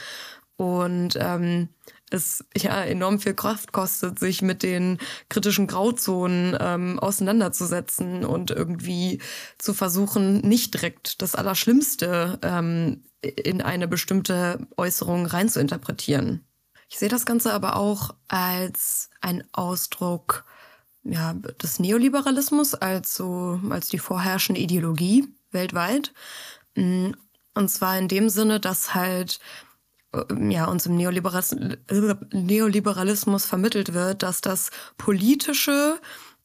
Und 0.55 1.17
ähm, 1.19 1.69
es 2.13 2.45
ja 2.55 2.83
enorm 2.83 3.19
viel 3.19 3.33
Kraft 3.33 3.71
kostet, 3.71 4.19
sich 4.19 4.41
mit 4.41 4.63
den 4.63 4.97
kritischen 5.29 5.67
Grauzonen 5.67 6.57
ähm, 6.59 6.99
auseinanderzusetzen 6.99 8.25
und 8.25 8.51
irgendwie 8.51 9.21
zu 9.57 9.73
versuchen, 9.73 10.39
nicht 10.41 10.73
direkt 10.73 11.21
das 11.21 11.35
Allerschlimmste 11.35 12.39
ähm, 12.41 13.03
in 13.21 13.61
eine 13.61 13.87
bestimmte 13.87 14.67
Äußerung 14.77 15.25
reinzuinterpretieren. 15.25 16.45
Ich 16.89 16.99
sehe 16.99 17.09
das 17.09 17.25
Ganze 17.25 17.53
aber 17.53 17.77
auch 17.77 18.15
als 18.27 19.09
ein 19.21 19.43
Ausdruck 19.53 20.43
ja, 21.03 21.33
des 21.33 21.79
Neoliberalismus, 21.79 22.75
als 22.75 23.21
als 23.21 23.89
die 23.89 23.99
vorherrschende 23.99 24.61
Ideologie 24.61 25.27
weltweit. 25.51 26.13
Mm, 26.75 27.11
und 27.53 27.69
zwar 27.69 27.97
in 27.97 28.07
dem 28.07 28.29
Sinne, 28.29 28.59
dass 28.59 28.93
halt 28.93 29.39
ja, 30.49 30.65
uns 30.65 30.85
im 30.85 30.95
Neoliberalismus 30.95 33.45
vermittelt 33.45 33.93
wird, 33.93 34.23
dass 34.23 34.41
das 34.41 34.71
Politische 34.97 35.99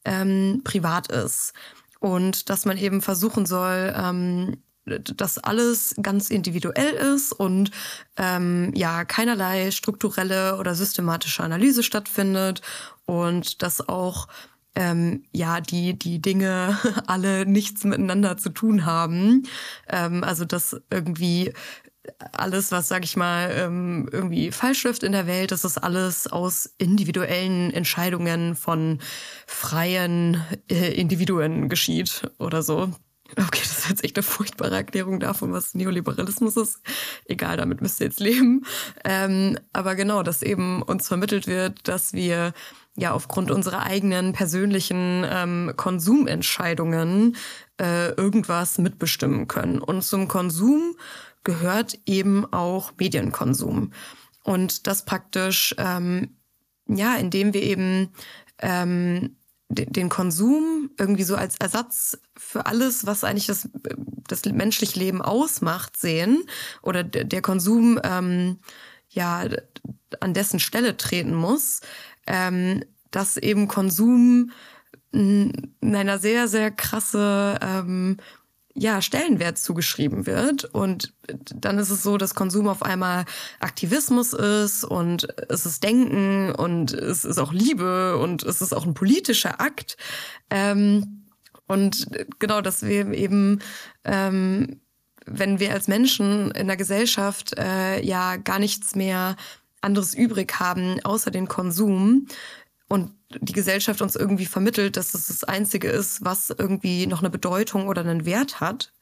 ähm, 0.05 0.61
privat 0.63 1.11
ist. 1.11 1.51
Und 1.99 2.49
dass 2.49 2.65
man 2.65 2.77
eben 2.77 3.01
versuchen 3.01 3.45
soll, 3.45 3.93
ähm, 3.95 4.57
dass 4.85 5.37
alles 5.37 5.95
ganz 6.01 6.29
individuell 6.29 6.93
ist 6.93 7.33
und 7.33 7.71
ähm, 8.15 8.71
ja 8.73 9.03
keinerlei 9.03 9.71
strukturelle 9.71 10.57
oder 10.57 10.75
systematische 10.75 11.43
Analyse 11.43 11.83
stattfindet 11.83 12.61
und 13.05 13.61
dass 13.63 13.89
auch 13.89 14.29
ähm, 14.75 15.25
ja 15.33 15.59
die 15.59 15.97
die 15.97 16.21
Dinge 16.21 16.77
alle 17.07 17.45
nichts 17.45 17.83
miteinander 17.83 18.37
zu 18.37 18.49
tun 18.49 18.85
haben. 18.85 19.43
Ähm, 19.89 20.23
also 20.23 20.45
dass 20.45 20.79
irgendwie 20.89 21.51
alles, 22.31 22.71
was, 22.71 22.87
sag 22.87 23.03
ich 23.03 23.15
mal, 23.15 23.51
ähm, 23.55 24.09
irgendwie 24.11 24.51
falsch 24.51 24.83
läuft 24.83 25.03
in 25.03 25.11
der 25.11 25.27
Welt, 25.27 25.51
das 25.51 25.65
ist 25.65 25.77
alles 25.77 26.27
aus 26.27 26.73
individuellen 26.77 27.71
Entscheidungen 27.71 28.55
von 28.55 28.99
freien 29.45 30.41
äh, 30.69 30.93
Individuen 30.93 31.69
geschieht 31.69 32.29
oder 32.39 32.61
so. 32.63 32.91
Okay, 33.31 33.59
das 33.61 33.79
ist 33.79 33.89
jetzt 33.89 34.03
echt 34.03 34.17
eine 34.17 34.23
furchtbare 34.23 34.75
Erklärung 34.75 35.19
davon, 35.19 35.51
was 35.51 35.75
Neoliberalismus 35.75 36.55
ist. 36.55 36.79
Egal, 37.25 37.57
damit 37.57 37.81
müsst 37.81 37.99
ihr 37.99 38.07
jetzt 38.07 38.21
leben. 38.21 38.65
Ähm, 39.03 39.59
aber 39.73 39.95
genau, 39.95 40.23
dass 40.23 40.41
eben 40.43 40.81
uns 40.81 41.07
vermittelt 41.07 41.45
wird, 41.45 41.87
dass 41.87 42.13
wir 42.13 42.53
ja 42.95 43.11
aufgrund 43.11 43.51
unserer 43.51 43.83
eigenen 43.83 44.33
persönlichen 44.33 45.25
ähm, 45.29 45.73
Konsumentscheidungen 45.75 47.35
äh, 47.79 48.11
irgendwas 48.11 48.77
mitbestimmen 48.77 49.47
können. 49.47 49.79
Und 49.79 50.03
zum 50.03 50.27
Konsum 50.27 50.95
gehört 51.43 51.99
eben 52.05 52.45
auch 52.51 52.91
Medienkonsum. 52.97 53.91
Und 54.43 54.87
das 54.87 55.05
praktisch, 55.05 55.75
ähm, 55.77 56.35
ja, 56.87 57.15
indem 57.15 57.53
wir 57.53 57.63
eben 57.63 58.09
ähm, 58.59 59.35
den 59.69 60.07
Konsum 60.07 60.91
irgendwie 60.97 61.23
so 61.23 61.35
als 61.35 61.57
Ersatz 61.57 62.17
für 62.37 62.65
alles, 62.65 63.05
was 63.05 63.23
eigentlich 63.23 63.47
das, 63.47 63.67
das 64.27 64.45
menschliche 64.45 64.97
Leben 64.97 65.21
ausmacht, 65.21 65.97
sehen 65.97 66.43
oder 66.81 67.03
der 67.03 67.41
Konsum 67.41 67.99
ähm, 68.03 68.59
ja 69.09 69.45
an 70.21 70.33
dessen 70.33 70.59
Stelle 70.59 70.95
treten 70.95 71.33
muss, 71.33 71.81
ähm, 72.27 72.83
dass 73.11 73.35
eben 73.35 73.67
Konsum 73.67 74.51
einer 75.13 76.19
sehr, 76.19 76.47
sehr 76.47 76.71
krasse 76.71 77.57
ähm, 77.61 78.17
ja, 78.77 79.01
Stellenwert 79.01 79.57
zugeschrieben 79.57 80.27
wird. 80.27 80.65
Und 80.65 81.13
dann 81.55 81.79
ist 81.79 81.89
es 81.89 82.03
so, 82.03 82.17
dass 82.17 82.35
Konsum 82.35 82.67
auf 82.67 82.83
einmal 82.83 83.25
Aktivismus 83.59 84.33
ist 84.33 84.83
und 84.83 85.27
es 85.49 85.65
ist 85.65 85.83
Denken 85.83 86.51
und 86.51 86.93
es 86.93 87.25
ist 87.25 87.39
auch 87.39 87.51
Liebe 87.51 88.17
und 88.17 88.43
es 88.43 88.61
ist 88.61 88.73
auch 88.73 88.85
ein 88.85 88.93
politischer 88.93 89.59
Akt. 89.59 89.97
Ähm, 90.51 91.25
und 91.67 92.07
genau, 92.39 92.61
dass 92.61 92.83
wir 92.83 93.11
eben, 93.11 93.59
ähm, 94.03 94.79
wenn 95.25 95.59
wir 95.59 95.73
als 95.73 95.87
Menschen 95.87 96.51
in 96.51 96.67
der 96.67 96.77
Gesellschaft 96.77 97.57
äh, 97.57 98.01
ja 98.05 98.37
gar 98.37 98.59
nichts 98.59 98.95
mehr 98.95 99.35
anderes 99.81 100.13
übrig 100.13 100.59
haben, 100.59 101.03
außer 101.03 101.31
den 101.31 101.47
Konsum, 101.47 102.27
und 102.87 103.11
die 103.29 103.53
Gesellschaft 103.53 104.01
uns 104.01 104.15
irgendwie 104.15 104.45
vermittelt, 104.45 104.97
dass 104.97 105.11
das 105.11 105.27
das 105.27 105.43
Einzige 105.43 105.89
ist, 105.89 106.23
was 106.23 106.49
irgendwie 106.49 107.07
noch 107.07 107.19
eine 107.19 107.29
Bedeutung 107.29 107.87
oder 107.87 108.01
einen 108.01 108.25
Wert 108.25 108.59
hat, 108.59 108.93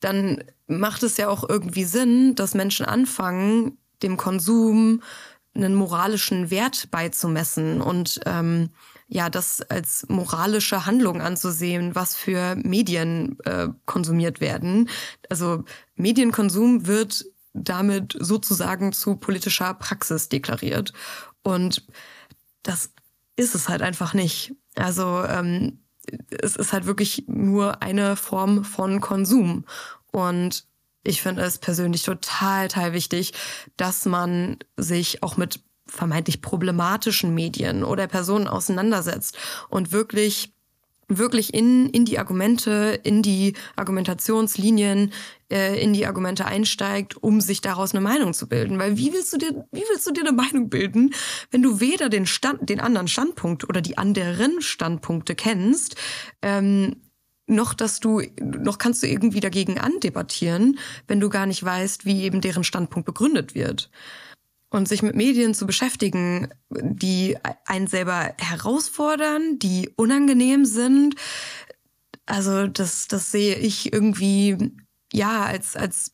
dann 0.00 0.42
macht 0.66 1.02
es 1.02 1.16
ja 1.16 1.28
auch 1.28 1.48
irgendwie 1.48 1.84
Sinn, 1.84 2.34
dass 2.34 2.54
Menschen 2.54 2.86
anfangen, 2.86 3.78
dem 4.02 4.16
Konsum 4.16 5.02
einen 5.54 5.74
moralischen 5.74 6.50
Wert 6.50 6.90
beizumessen 6.90 7.80
und 7.80 8.20
ähm, 8.26 8.70
ja, 9.08 9.30
das 9.30 9.62
als 9.62 10.06
moralische 10.08 10.84
Handlung 10.84 11.20
anzusehen, 11.20 11.94
was 11.94 12.14
für 12.14 12.56
Medien 12.56 13.38
äh, 13.44 13.68
konsumiert 13.86 14.40
werden. 14.40 14.88
Also 15.30 15.64
Medienkonsum 15.94 16.86
wird 16.86 17.24
damit 17.54 18.16
sozusagen 18.18 18.92
zu 18.92 19.16
politischer 19.16 19.74
Praxis 19.74 20.28
deklariert. 20.28 20.92
Und 21.42 21.86
das 22.66 22.90
ist 23.36 23.54
es 23.54 23.68
halt 23.68 23.82
einfach 23.82 24.14
nicht. 24.14 24.54
Also 24.74 25.24
ähm, 25.24 25.80
es 26.30 26.56
ist 26.56 26.72
halt 26.72 26.86
wirklich 26.86 27.24
nur 27.26 27.82
eine 27.82 28.16
Form 28.16 28.64
von 28.64 29.00
Konsum. 29.00 29.64
Und 30.12 30.66
ich 31.02 31.22
finde 31.22 31.42
es 31.42 31.58
persönlich 31.58 32.02
total, 32.02 32.68
total 32.68 32.92
wichtig, 32.92 33.32
dass 33.76 34.04
man 34.04 34.58
sich 34.76 35.22
auch 35.22 35.36
mit 35.36 35.60
vermeintlich 35.86 36.42
problematischen 36.42 37.32
Medien 37.34 37.84
oder 37.84 38.08
Personen 38.08 38.48
auseinandersetzt 38.48 39.38
und 39.68 39.92
wirklich 39.92 40.52
wirklich 41.08 41.54
in, 41.54 41.88
in 41.90 42.04
die 42.04 42.18
Argumente, 42.18 43.00
in 43.02 43.22
die 43.22 43.54
Argumentationslinien, 43.76 45.12
äh, 45.50 45.80
in 45.80 45.92
die 45.92 46.06
Argumente 46.06 46.44
einsteigt, 46.44 47.16
um 47.22 47.40
sich 47.40 47.60
daraus 47.60 47.92
eine 47.92 48.00
Meinung 48.00 48.34
zu 48.34 48.48
bilden. 48.48 48.78
Weil 48.78 48.96
wie 48.96 49.12
willst 49.12 49.32
du 49.32 49.38
dir, 49.38 49.66
wie 49.70 49.84
willst 49.88 50.06
du 50.06 50.12
dir 50.12 50.22
eine 50.22 50.32
Meinung 50.32 50.68
bilden, 50.68 51.14
wenn 51.50 51.62
du 51.62 51.80
weder 51.80 52.08
den 52.08 52.26
Stand, 52.26 52.68
den 52.68 52.80
anderen 52.80 53.08
Standpunkt 53.08 53.68
oder 53.68 53.80
die 53.80 53.98
anderen 53.98 54.60
Standpunkte 54.60 55.34
kennst, 55.34 55.96
ähm, 56.42 56.96
noch 57.46 57.74
dass 57.74 58.00
du, 58.00 58.22
noch 58.40 58.78
kannst 58.78 59.04
du 59.04 59.06
irgendwie 59.06 59.40
dagegen 59.40 59.78
andebattieren, 59.78 60.78
wenn 61.06 61.20
du 61.20 61.28
gar 61.28 61.46
nicht 61.46 61.62
weißt, 61.62 62.04
wie 62.04 62.22
eben 62.22 62.40
deren 62.40 62.64
Standpunkt 62.64 63.06
begründet 63.06 63.54
wird. 63.54 63.90
Und 64.76 64.86
sich 64.86 65.02
mit 65.02 65.16
Medien 65.16 65.54
zu 65.54 65.66
beschäftigen, 65.66 66.48
die 66.68 67.38
einen 67.64 67.86
selber 67.86 68.34
herausfordern, 68.36 69.58
die 69.58 69.88
unangenehm 69.96 70.66
sind, 70.66 71.14
also 72.26 72.66
das, 72.66 73.08
das 73.08 73.30
sehe 73.32 73.54
ich 73.54 73.90
irgendwie 73.90 74.72
ja 75.14 75.44
als, 75.44 75.76
als 75.76 76.12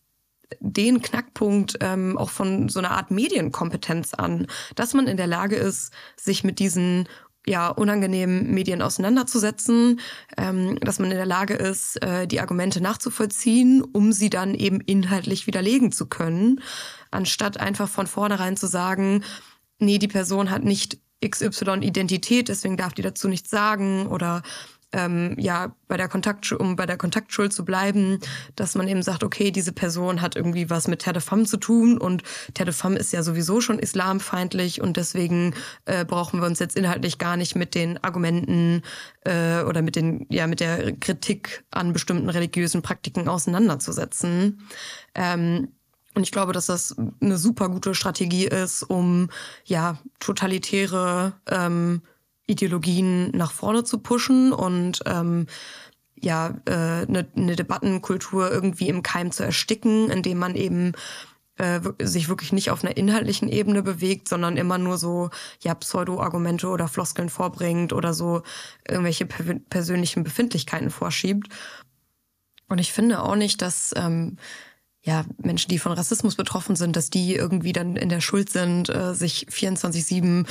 den 0.61 1.03
Knackpunkt 1.03 1.79
ähm, 1.81 2.17
auch 2.17 2.31
von 2.31 2.69
so 2.69 2.79
einer 2.79 2.93
Art 2.93 3.11
Medienkompetenz 3.11 4.15
an, 4.15 4.47
dass 4.77 4.95
man 4.95 5.09
in 5.09 5.17
der 5.17 5.27
Lage 5.27 5.57
ist, 5.57 5.93
sich 6.17 6.45
mit 6.45 6.61
diesen 6.61 7.09
ja, 7.45 7.69
unangenehmen 7.69 8.53
Medien 8.55 8.83
auseinanderzusetzen, 8.83 9.99
ähm, 10.37 10.79
dass 10.79 11.01
man 11.01 11.11
in 11.11 11.17
der 11.17 11.27
Lage 11.27 11.55
ist, 11.55 12.01
äh, 12.01 12.29
die 12.29 12.39
Argumente 12.39 12.81
nachzuvollziehen, 12.81 13.83
um 13.83 14.13
sie 14.13 14.31
dann 14.31 14.55
eben 14.55 14.81
inhaltlich 14.81 15.49
widerlegen 15.49 15.91
zu 15.91 16.07
können, 16.07 16.61
anstatt 17.13 17.61
einfach 17.61 17.89
von 17.89 18.07
vornherein 18.07 18.57
zu 18.57 18.67
sagen, 18.67 19.23
nee, 19.79 19.99
die 19.99 20.09
Person 20.09 20.51
hat 20.51 20.65
nicht 20.65 20.99
XY-Identität, 21.25 22.49
deswegen 22.49 22.77
darf 22.77 22.95
die 22.95 23.03
dazu 23.03 23.29
nichts 23.29 23.51
sagen 23.51 24.07
oder 24.07 24.43
ähm, 24.93 25.35
ja 25.39 25.75
bei 25.89 25.97
der 25.97 26.09
Kontakt, 26.09 26.53
um 26.53 26.77
bei 26.77 26.87
der 26.87 26.97
Kontaktschuld 26.97 27.53
zu 27.53 27.65
bleiben, 27.65 28.19
dass 28.57 28.75
man 28.75 28.89
eben 28.89 29.03
sagt, 29.03 29.25
okay, 29.25 29.51
diese 29.51 29.73
Person 29.73 30.21
hat 30.21 30.37
irgendwie 30.37 30.71
was 30.71 30.89
mit 30.89 31.01
Terre 31.01 31.15
de 31.15 31.23
Femme 31.23 31.45
zu 31.45 31.57
tun 31.57 31.99
und 31.99 32.23
Terre 32.55 32.67
de 32.67 32.75
Femme 32.75 32.99
ist 32.99 33.13
ja 33.13 33.23
sowieso 33.23 33.61
schon 33.61 33.79
islamfeindlich 33.79 34.81
und 34.81 34.97
deswegen 34.97 35.55
äh, 35.87 36.05
brauchen 36.05 36.41
wir 36.41 36.47
uns 36.47 36.59
jetzt 36.59 36.77
inhaltlich 36.77 37.19
gar 37.19 37.37
nicht 37.37 37.57
mit 37.57 37.75
den 37.75 38.03
Argumenten 38.05 38.83
äh, 39.25 39.63
oder 39.63 39.83
mit 39.83 39.97
den 39.97 40.27
ja 40.29 40.47
mit 40.47 40.61
der 40.61 40.93
Kritik 40.93 41.65
an 41.71 41.93
bestimmten 41.93 42.29
religiösen 42.29 42.83
Praktiken 42.83 43.29
auseinanderzusetzen. 43.29 44.61
Ähm, 45.15 45.69
und 46.15 46.23
ich 46.23 46.33
glaube, 46.33 46.53
dass 46.53 46.67
das 46.67 46.95
eine 47.21 47.39
super 47.39 47.69
gute 47.69 47.95
Strategie 47.95 48.47
ist, 48.47 48.83
um 48.83 49.31
ja 49.65 49.99
totalitäre 50.21 51.35
ähm, 51.47 52.03
Ideologien 52.47 53.31
nach 53.31 53.53
vorne 53.53 53.85
zu 53.85 53.99
pushen 53.99 54.53
und 54.53 55.01
ähm, 55.07 55.47
ja 56.15 56.55
äh, 56.67 57.07
eine, 57.07 57.27
eine 57.35 57.57
Debattenkultur 57.57 58.51
irgendwie 58.51 58.89
im 58.89 59.03
Keim 59.03 59.31
zu 59.31 59.43
ersticken, 59.43 60.11
indem 60.11 60.39
man 60.39 60.55
eben 60.55 60.93
äh, 61.57 61.81
sich 62.03 62.29
wirklich 62.29 62.53
nicht 62.53 62.71
auf 62.71 62.85
einer 62.85 62.97
inhaltlichen 62.97 63.49
Ebene 63.49 63.83
bewegt, 63.83 64.29
sondern 64.29 64.57
immer 64.57 64.79
nur 64.79 64.99
so 64.99 65.31
ja 65.61 65.75
Pseudo-Argumente 65.75 66.69
oder 66.69 66.89
Floskeln 66.89 67.31
vorbringt 67.31 67.93
oder 67.93 68.13
so 68.13 68.43
irgendwelche 68.87 69.27
per 69.27 69.55
persönlichen 69.55 70.25
Befindlichkeiten 70.25 70.91
vorschiebt. 70.91 71.49
Und 72.69 72.79
ich 72.79 72.93
finde 72.93 73.23
auch 73.23 73.37
nicht, 73.37 73.61
dass 73.63 73.93
ähm, 73.97 74.37
ja, 75.05 75.25
Menschen, 75.39 75.69
die 75.69 75.79
von 75.79 75.93
Rassismus 75.93 76.37
betroffen 76.37 76.77
sind, 76.77 76.95
dass 76.95 77.11
die 77.11 77.35
irgendwie 77.35 77.73
dann 77.73 77.97
in 77.97 78.09
der 78.09 78.21
Schuld 78.21 78.51
sind, 78.51 78.89
äh, 78.89 79.15
sich 79.15 79.47
24-7 79.51 80.47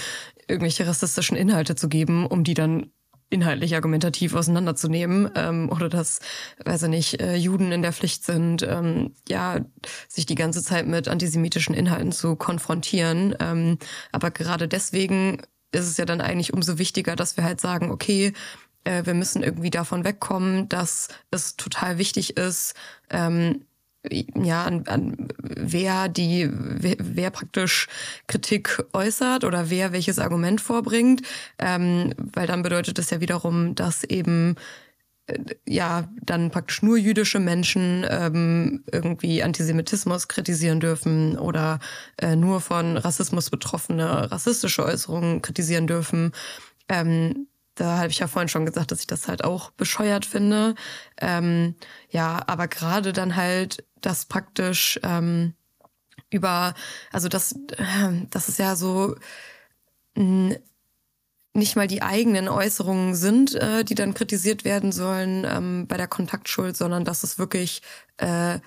irgendwelche 0.47 0.85
rassistischen 0.85 1.37
Inhalte 1.37 1.75
zu 1.75 1.87
geben, 1.87 2.25
um 2.25 2.43
die 2.43 2.53
dann 2.53 2.91
inhaltlich 3.29 3.75
argumentativ 3.75 4.35
auseinanderzunehmen 4.35 5.31
ähm, 5.35 5.69
oder 5.71 5.87
dass, 5.87 6.19
weiß 6.65 6.83
ich 6.83 6.89
nicht, 6.89 7.21
äh, 7.21 7.35
Juden 7.35 7.71
in 7.71 7.81
der 7.81 7.93
Pflicht 7.93 8.25
sind, 8.25 8.61
ähm, 8.63 9.15
ja, 9.29 9.61
sich 10.09 10.25
die 10.25 10.35
ganze 10.35 10.61
Zeit 10.61 10.85
mit 10.85 11.07
antisemitischen 11.07 11.73
Inhalten 11.73 12.11
zu 12.11 12.35
konfrontieren. 12.35 13.33
Ähm, 13.39 13.77
aber 14.11 14.31
gerade 14.31 14.67
deswegen 14.67 15.41
ist 15.71 15.87
es 15.87 15.95
ja 15.95 16.03
dann 16.03 16.19
eigentlich 16.19 16.53
umso 16.53 16.77
wichtiger, 16.77 17.15
dass 17.15 17.37
wir 17.37 17.45
halt 17.45 17.61
sagen, 17.61 17.89
okay, 17.89 18.33
äh, 18.83 19.05
wir 19.05 19.13
müssen 19.13 19.43
irgendwie 19.43 19.69
davon 19.69 20.03
wegkommen, 20.03 20.67
dass 20.67 21.07
es 21.31 21.55
total 21.55 21.97
wichtig 21.97 22.35
ist, 22.35 22.73
ähm, 23.09 23.65
ja, 24.09 24.63
an, 24.63 24.83
an 24.87 25.27
wer 25.37 26.09
die, 26.09 26.49
wer, 26.51 26.95
wer 26.99 27.29
praktisch 27.29 27.87
Kritik 28.27 28.83
äußert 28.93 29.43
oder 29.43 29.69
wer 29.69 29.91
welches 29.91 30.19
Argument 30.19 30.59
vorbringt, 30.59 31.21
ähm, 31.59 32.13
weil 32.17 32.47
dann 32.47 32.63
bedeutet 32.63 32.97
es 32.99 33.11
ja 33.11 33.21
wiederum, 33.21 33.75
dass 33.75 34.03
eben 34.03 34.55
äh, 35.27 35.37
ja 35.67 36.09
dann 36.23 36.49
praktisch 36.49 36.81
nur 36.81 36.97
jüdische 36.97 37.39
Menschen 37.39 38.05
ähm, 38.09 38.83
irgendwie 38.91 39.43
Antisemitismus 39.43 40.27
kritisieren 40.27 40.79
dürfen 40.79 41.37
oder 41.37 41.79
äh, 42.17 42.35
nur 42.35 42.59
von 42.61 42.97
Rassismus 42.97 43.49
betroffene 43.51 44.31
rassistische 44.31 44.83
Äußerungen 44.83 45.41
kritisieren 45.43 45.85
dürfen. 45.85 46.31
Ähm, 46.89 47.47
da 47.75 47.97
habe 47.97 48.09
ich 48.09 48.19
ja 48.19 48.27
vorhin 48.27 48.49
schon 48.49 48.65
gesagt, 48.65 48.91
dass 48.91 48.99
ich 48.99 49.07
das 49.07 49.27
halt 49.27 49.43
auch 49.43 49.71
bescheuert 49.71 50.25
finde. 50.25 50.75
Ähm, 51.17 51.75
ja, 52.09 52.41
aber 52.47 52.67
gerade 52.67 53.13
dann 53.13 53.35
halt, 53.35 53.85
dass 54.01 54.25
praktisch 54.25 54.99
ähm, 55.03 55.53
über, 56.29 56.73
also 57.11 57.29
das, 57.29 57.53
äh, 57.53 58.25
das 58.29 58.49
ist 58.49 58.59
ja 58.59 58.75
so 58.75 59.15
nicht 61.53 61.75
mal 61.75 61.87
die 61.87 62.01
eigenen 62.01 62.47
Äußerungen 62.47 63.15
sind, 63.15 63.55
äh, 63.55 63.83
die 63.83 63.95
dann 63.95 64.13
kritisiert 64.13 64.63
werden 64.63 64.91
sollen 64.91 65.45
ähm, 65.45 65.87
bei 65.87 65.97
der 65.97 66.07
Kontaktschuld, 66.07 66.77
sondern 66.77 67.05
dass 67.05 67.23
es 67.23 67.37
wirklich 67.39 67.81
äh, 68.17 68.59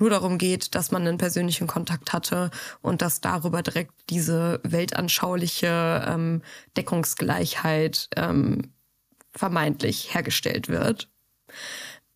nur 0.00 0.10
darum 0.10 0.38
geht, 0.38 0.74
dass 0.74 0.90
man 0.90 1.06
einen 1.06 1.18
persönlichen 1.18 1.66
Kontakt 1.66 2.12
hatte 2.12 2.50
und 2.82 3.02
dass 3.02 3.20
darüber 3.20 3.62
direkt 3.62 3.92
diese 4.10 4.60
weltanschauliche 4.64 6.04
ähm, 6.08 6.42
Deckungsgleichheit 6.76 8.08
ähm, 8.16 8.72
vermeintlich 9.32 10.14
hergestellt 10.14 10.68
wird. 10.68 11.08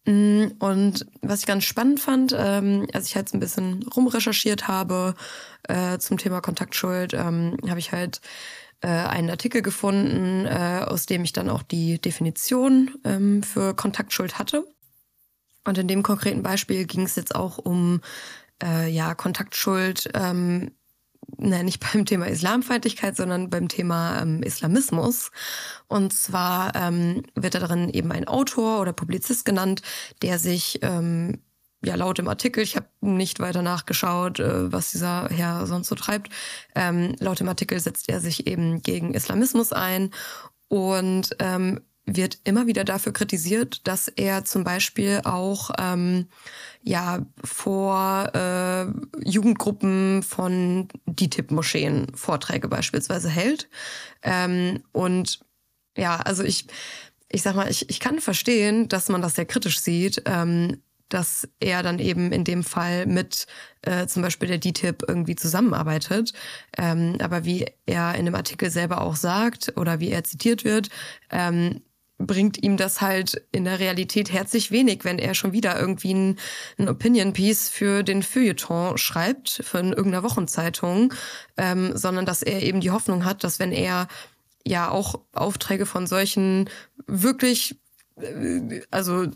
Mm, 0.06 0.46
und 0.58 1.06
was 1.22 1.40
ich 1.40 1.46
ganz 1.46 1.64
spannend 1.64 2.00
fand, 2.00 2.34
ähm, 2.36 2.86
als 2.92 3.06
ich 3.06 3.16
halt 3.16 3.32
ein 3.32 3.40
bisschen 3.40 3.82
rumrecherchiert 3.94 4.68
habe 4.68 5.14
äh, 5.68 5.98
zum 5.98 6.18
Thema 6.18 6.40
Kontaktschuld, 6.40 7.14
ähm, 7.14 7.56
habe 7.68 7.78
ich 7.78 7.92
halt 7.92 8.20
äh, 8.80 8.88
einen 8.88 9.30
Artikel 9.30 9.62
gefunden, 9.62 10.46
äh, 10.46 10.84
aus 10.84 11.06
dem 11.06 11.24
ich 11.24 11.32
dann 11.32 11.48
auch 11.48 11.62
die 11.62 12.00
Definition 12.00 12.90
ähm, 13.04 13.42
für 13.42 13.74
Kontaktschuld 13.74 14.38
hatte. 14.38 14.66
Und 15.64 15.78
in 15.78 15.88
dem 15.88 16.02
konkreten 16.02 16.42
Beispiel 16.42 16.84
ging 16.86 17.02
es 17.02 17.16
jetzt 17.16 17.34
auch 17.34 17.58
um 17.58 18.00
äh, 18.62 18.88
ja 18.88 19.14
Kontaktschuld, 19.14 20.10
ähm, 20.14 20.70
nein, 21.38 21.64
nicht 21.64 21.84
beim 21.92 22.04
Thema 22.04 22.26
Islamfeindlichkeit, 22.26 23.16
sondern 23.16 23.50
beim 23.50 23.68
Thema 23.68 24.20
ähm, 24.20 24.42
Islamismus. 24.42 25.30
Und 25.88 26.12
zwar 26.12 26.74
ähm, 26.74 27.22
wird 27.34 27.54
da 27.54 27.60
darin 27.60 27.88
eben 27.90 28.12
ein 28.12 28.28
Autor 28.28 28.80
oder 28.80 28.92
Publizist 28.92 29.44
genannt, 29.44 29.82
der 30.22 30.38
sich 30.38 30.80
ähm, 30.82 31.40
ja 31.84 31.94
laut 31.96 32.18
im 32.18 32.28
Artikel, 32.28 32.62
ich 32.62 32.76
habe 32.76 32.86
nicht 33.00 33.40
weiter 33.40 33.62
nachgeschaut, 33.62 34.40
äh, 34.40 34.72
was 34.72 34.90
dieser 34.92 35.28
Herr 35.28 35.66
sonst 35.66 35.88
so 35.88 35.94
treibt, 35.94 36.30
ähm, 36.74 37.14
laut 37.20 37.40
dem 37.40 37.48
Artikel 37.48 37.78
setzt 37.80 38.08
er 38.08 38.20
sich 38.20 38.46
eben 38.46 38.82
gegen 38.82 39.14
Islamismus 39.14 39.72
ein 39.72 40.10
und 40.68 41.36
ähm, 41.40 41.80
wird 42.06 42.38
immer 42.44 42.66
wieder 42.66 42.84
dafür 42.84 43.12
kritisiert, 43.12 43.86
dass 43.86 44.08
er 44.08 44.44
zum 44.44 44.62
Beispiel 44.62 45.22
auch 45.24 45.70
ähm, 45.78 46.28
ja 46.82 47.24
vor 47.42 48.30
äh, 48.34 48.86
Jugendgruppen 49.24 50.22
von 50.22 50.88
DITIB-Moscheen 51.06 52.14
Vorträge 52.14 52.68
beispielsweise 52.68 53.30
hält. 53.30 53.68
Ähm, 54.22 54.82
und 54.92 55.40
ja, 55.96 56.16
also 56.16 56.42
ich, 56.44 56.66
ich 57.28 57.42
sag 57.42 57.56
mal, 57.56 57.70
ich, 57.70 57.88
ich 57.88 58.00
kann 58.00 58.20
verstehen, 58.20 58.88
dass 58.88 59.08
man 59.08 59.22
das 59.22 59.36
sehr 59.36 59.46
kritisch 59.46 59.80
sieht, 59.80 60.22
ähm, 60.26 60.82
dass 61.08 61.48
er 61.60 61.82
dann 61.82 61.98
eben 62.00 62.32
in 62.32 62.44
dem 62.44 62.64
Fall 62.64 63.06
mit 63.06 63.46
äh, 63.82 64.06
zum 64.06 64.22
Beispiel 64.22 64.48
der 64.48 64.58
DTIP 64.58 65.04
irgendwie 65.06 65.36
zusammenarbeitet. 65.36 66.32
Ähm, 66.76 67.16
aber 67.20 67.44
wie 67.44 67.66
er 67.86 68.14
in 68.16 68.24
dem 68.26 68.34
Artikel 68.34 68.70
selber 68.70 69.00
auch 69.00 69.16
sagt 69.16 69.74
oder 69.76 70.00
wie 70.00 70.10
er 70.10 70.24
zitiert 70.24 70.64
wird, 70.64 70.88
ähm, 71.30 71.82
bringt 72.18 72.62
ihm 72.62 72.76
das 72.76 73.00
halt 73.00 73.42
in 73.52 73.64
der 73.64 73.80
Realität 73.80 74.32
herzlich 74.32 74.70
wenig, 74.70 75.04
wenn 75.04 75.18
er 75.18 75.34
schon 75.34 75.52
wieder 75.52 75.78
irgendwie 75.78 76.14
ein, 76.14 76.38
ein 76.78 76.88
Opinion-Piece 76.88 77.68
für 77.68 78.02
den 78.02 78.22
Feuilleton 78.22 78.96
schreibt, 78.98 79.62
von 79.64 79.92
irgendeiner 79.92 80.22
Wochenzeitung, 80.22 81.12
ähm, 81.56 81.96
sondern 81.96 82.24
dass 82.24 82.42
er 82.42 82.62
eben 82.62 82.80
die 82.80 82.92
Hoffnung 82.92 83.24
hat, 83.24 83.42
dass 83.44 83.58
wenn 83.58 83.72
er 83.72 84.08
ja 84.66 84.90
auch 84.90 85.20
Aufträge 85.32 85.86
von 85.86 86.06
solchen 86.06 86.70
wirklich, 87.06 87.76
äh, 88.16 88.80
also 88.90 89.26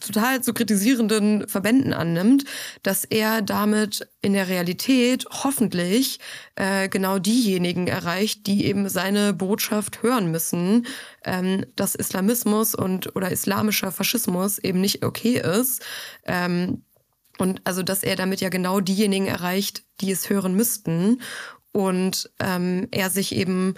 total 0.00 0.42
zu 0.42 0.52
kritisierenden 0.52 1.48
Verbänden 1.48 1.92
annimmt, 1.92 2.44
dass 2.82 3.04
er 3.04 3.42
damit 3.42 4.08
in 4.22 4.32
der 4.32 4.48
Realität 4.48 5.26
hoffentlich 5.30 6.18
äh, 6.56 6.88
genau 6.88 7.18
diejenigen 7.18 7.86
erreicht, 7.86 8.46
die 8.46 8.66
eben 8.66 8.88
seine 8.88 9.32
Botschaft 9.32 10.02
hören 10.02 10.30
müssen, 10.30 10.86
ähm, 11.24 11.64
dass 11.76 11.94
Islamismus 11.94 12.74
und 12.74 13.14
oder 13.16 13.30
islamischer 13.30 13.92
Faschismus 13.92 14.58
eben 14.58 14.80
nicht 14.80 15.04
okay 15.04 15.38
ist. 15.38 15.82
Ähm, 16.24 16.82
und 17.38 17.62
also, 17.64 17.82
dass 17.82 18.02
er 18.02 18.16
damit 18.16 18.40
ja 18.42 18.50
genau 18.50 18.80
diejenigen 18.80 19.26
erreicht, 19.26 19.82
die 20.00 20.10
es 20.10 20.28
hören 20.28 20.54
müssten. 20.54 21.22
Und 21.72 22.30
ähm, 22.38 22.88
er 22.90 23.08
sich 23.08 23.34
eben 23.34 23.74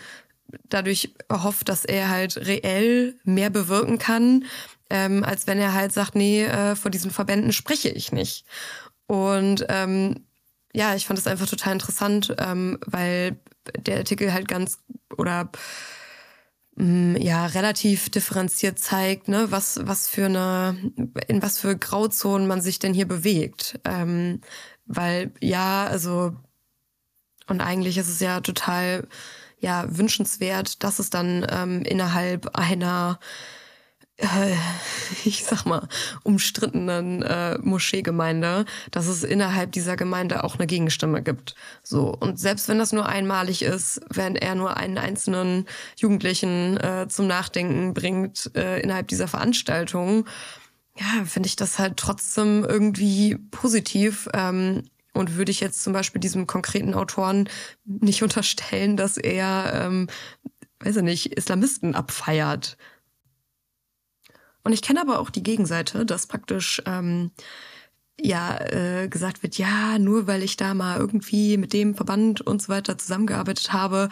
dadurch 0.68 1.14
hofft, 1.30 1.68
dass 1.68 1.84
er 1.84 2.10
halt 2.10 2.36
reell 2.36 3.14
mehr 3.24 3.50
bewirken 3.50 3.98
kann, 3.98 4.44
ähm, 4.92 5.24
als 5.24 5.46
wenn 5.46 5.58
er 5.58 5.72
halt 5.72 5.92
sagt, 5.92 6.14
nee, 6.14 6.44
äh, 6.44 6.76
vor 6.76 6.90
diesen 6.90 7.10
Verbänden 7.10 7.52
spreche 7.52 7.88
ich 7.88 8.12
nicht. 8.12 8.44
Und 9.06 9.64
ähm, 9.70 10.26
ja, 10.74 10.94
ich 10.94 11.06
fand 11.06 11.18
es 11.18 11.26
einfach 11.26 11.48
total 11.48 11.72
interessant, 11.72 12.34
ähm, 12.38 12.78
weil 12.84 13.40
der 13.86 13.98
Artikel 13.98 14.34
halt 14.34 14.48
ganz 14.48 14.80
oder 15.16 15.50
mm, 16.76 17.16
ja 17.16 17.46
relativ 17.46 18.10
differenziert 18.10 18.78
zeigt, 18.78 19.28
ne, 19.28 19.50
was 19.50 19.80
was 19.84 20.08
für 20.08 20.26
eine 20.26 20.76
in 21.28 21.42
was 21.42 21.58
für 21.58 21.76
Grauzonen 21.76 22.46
man 22.46 22.60
sich 22.60 22.78
denn 22.78 22.92
hier 22.94 23.08
bewegt, 23.08 23.80
ähm, 23.84 24.40
weil 24.84 25.32
ja, 25.40 25.86
also 25.86 26.36
und 27.48 27.62
eigentlich 27.62 27.96
ist 27.98 28.08
es 28.08 28.20
ja 28.20 28.40
total 28.40 29.08
ja 29.58 29.86
wünschenswert, 29.88 30.82
dass 30.84 30.98
es 30.98 31.10
dann 31.10 31.46
ähm, 31.50 31.82
innerhalb 31.82 32.56
einer 32.56 33.18
ich 35.24 35.44
sag 35.44 35.64
mal, 35.64 35.88
umstrittenen 36.22 37.22
äh, 37.22 37.58
Moscheegemeinde, 37.58 38.64
dass 38.90 39.06
es 39.06 39.24
innerhalb 39.24 39.72
dieser 39.72 39.96
Gemeinde 39.96 40.44
auch 40.44 40.56
eine 40.56 40.66
Gegenstimme 40.66 41.22
gibt. 41.22 41.54
So. 41.82 42.14
Und 42.14 42.38
selbst 42.38 42.68
wenn 42.68 42.78
das 42.78 42.92
nur 42.92 43.08
einmalig 43.08 43.62
ist, 43.62 44.00
wenn 44.08 44.36
er 44.36 44.54
nur 44.54 44.76
einen 44.76 44.98
einzelnen 44.98 45.66
Jugendlichen 45.96 46.76
äh, 46.78 47.06
zum 47.08 47.26
Nachdenken 47.26 47.94
bringt 47.94 48.50
äh, 48.54 48.80
innerhalb 48.80 49.08
dieser 49.08 49.28
Veranstaltung, 49.28 50.26
ja, 50.98 51.24
finde 51.24 51.48
ich 51.48 51.56
das 51.56 51.78
halt 51.78 51.96
trotzdem 51.96 52.64
irgendwie 52.64 53.36
positiv. 53.50 54.28
Ähm, 54.34 54.84
und 55.14 55.36
würde 55.36 55.50
ich 55.50 55.60
jetzt 55.60 55.82
zum 55.82 55.92
Beispiel 55.92 56.20
diesem 56.20 56.46
konkreten 56.46 56.94
Autoren 56.94 57.48
nicht 57.84 58.22
unterstellen, 58.22 58.96
dass 58.96 59.16
er, 59.18 59.84
ähm, 59.84 60.08
weiß 60.80 60.96
ich 60.96 61.02
nicht, 61.02 61.26
Islamisten 61.34 61.94
abfeiert. 61.94 62.76
Und 64.64 64.72
ich 64.72 64.82
kenne 64.82 65.00
aber 65.00 65.18
auch 65.18 65.30
die 65.30 65.42
Gegenseite, 65.42 66.06
dass 66.06 66.26
praktisch 66.26 66.82
ähm, 66.86 67.32
ja 68.20 68.56
äh, 68.58 69.08
gesagt 69.08 69.42
wird, 69.42 69.58
ja, 69.58 69.98
nur 69.98 70.26
weil 70.26 70.42
ich 70.42 70.56
da 70.56 70.74
mal 70.74 70.98
irgendwie 70.98 71.56
mit 71.56 71.72
dem 71.72 71.94
Verband 71.94 72.40
und 72.40 72.62
so 72.62 72.68
weiter 72.68 72.98
zusammengearbeitet 72.98 73.72
habe, 73.72 74.08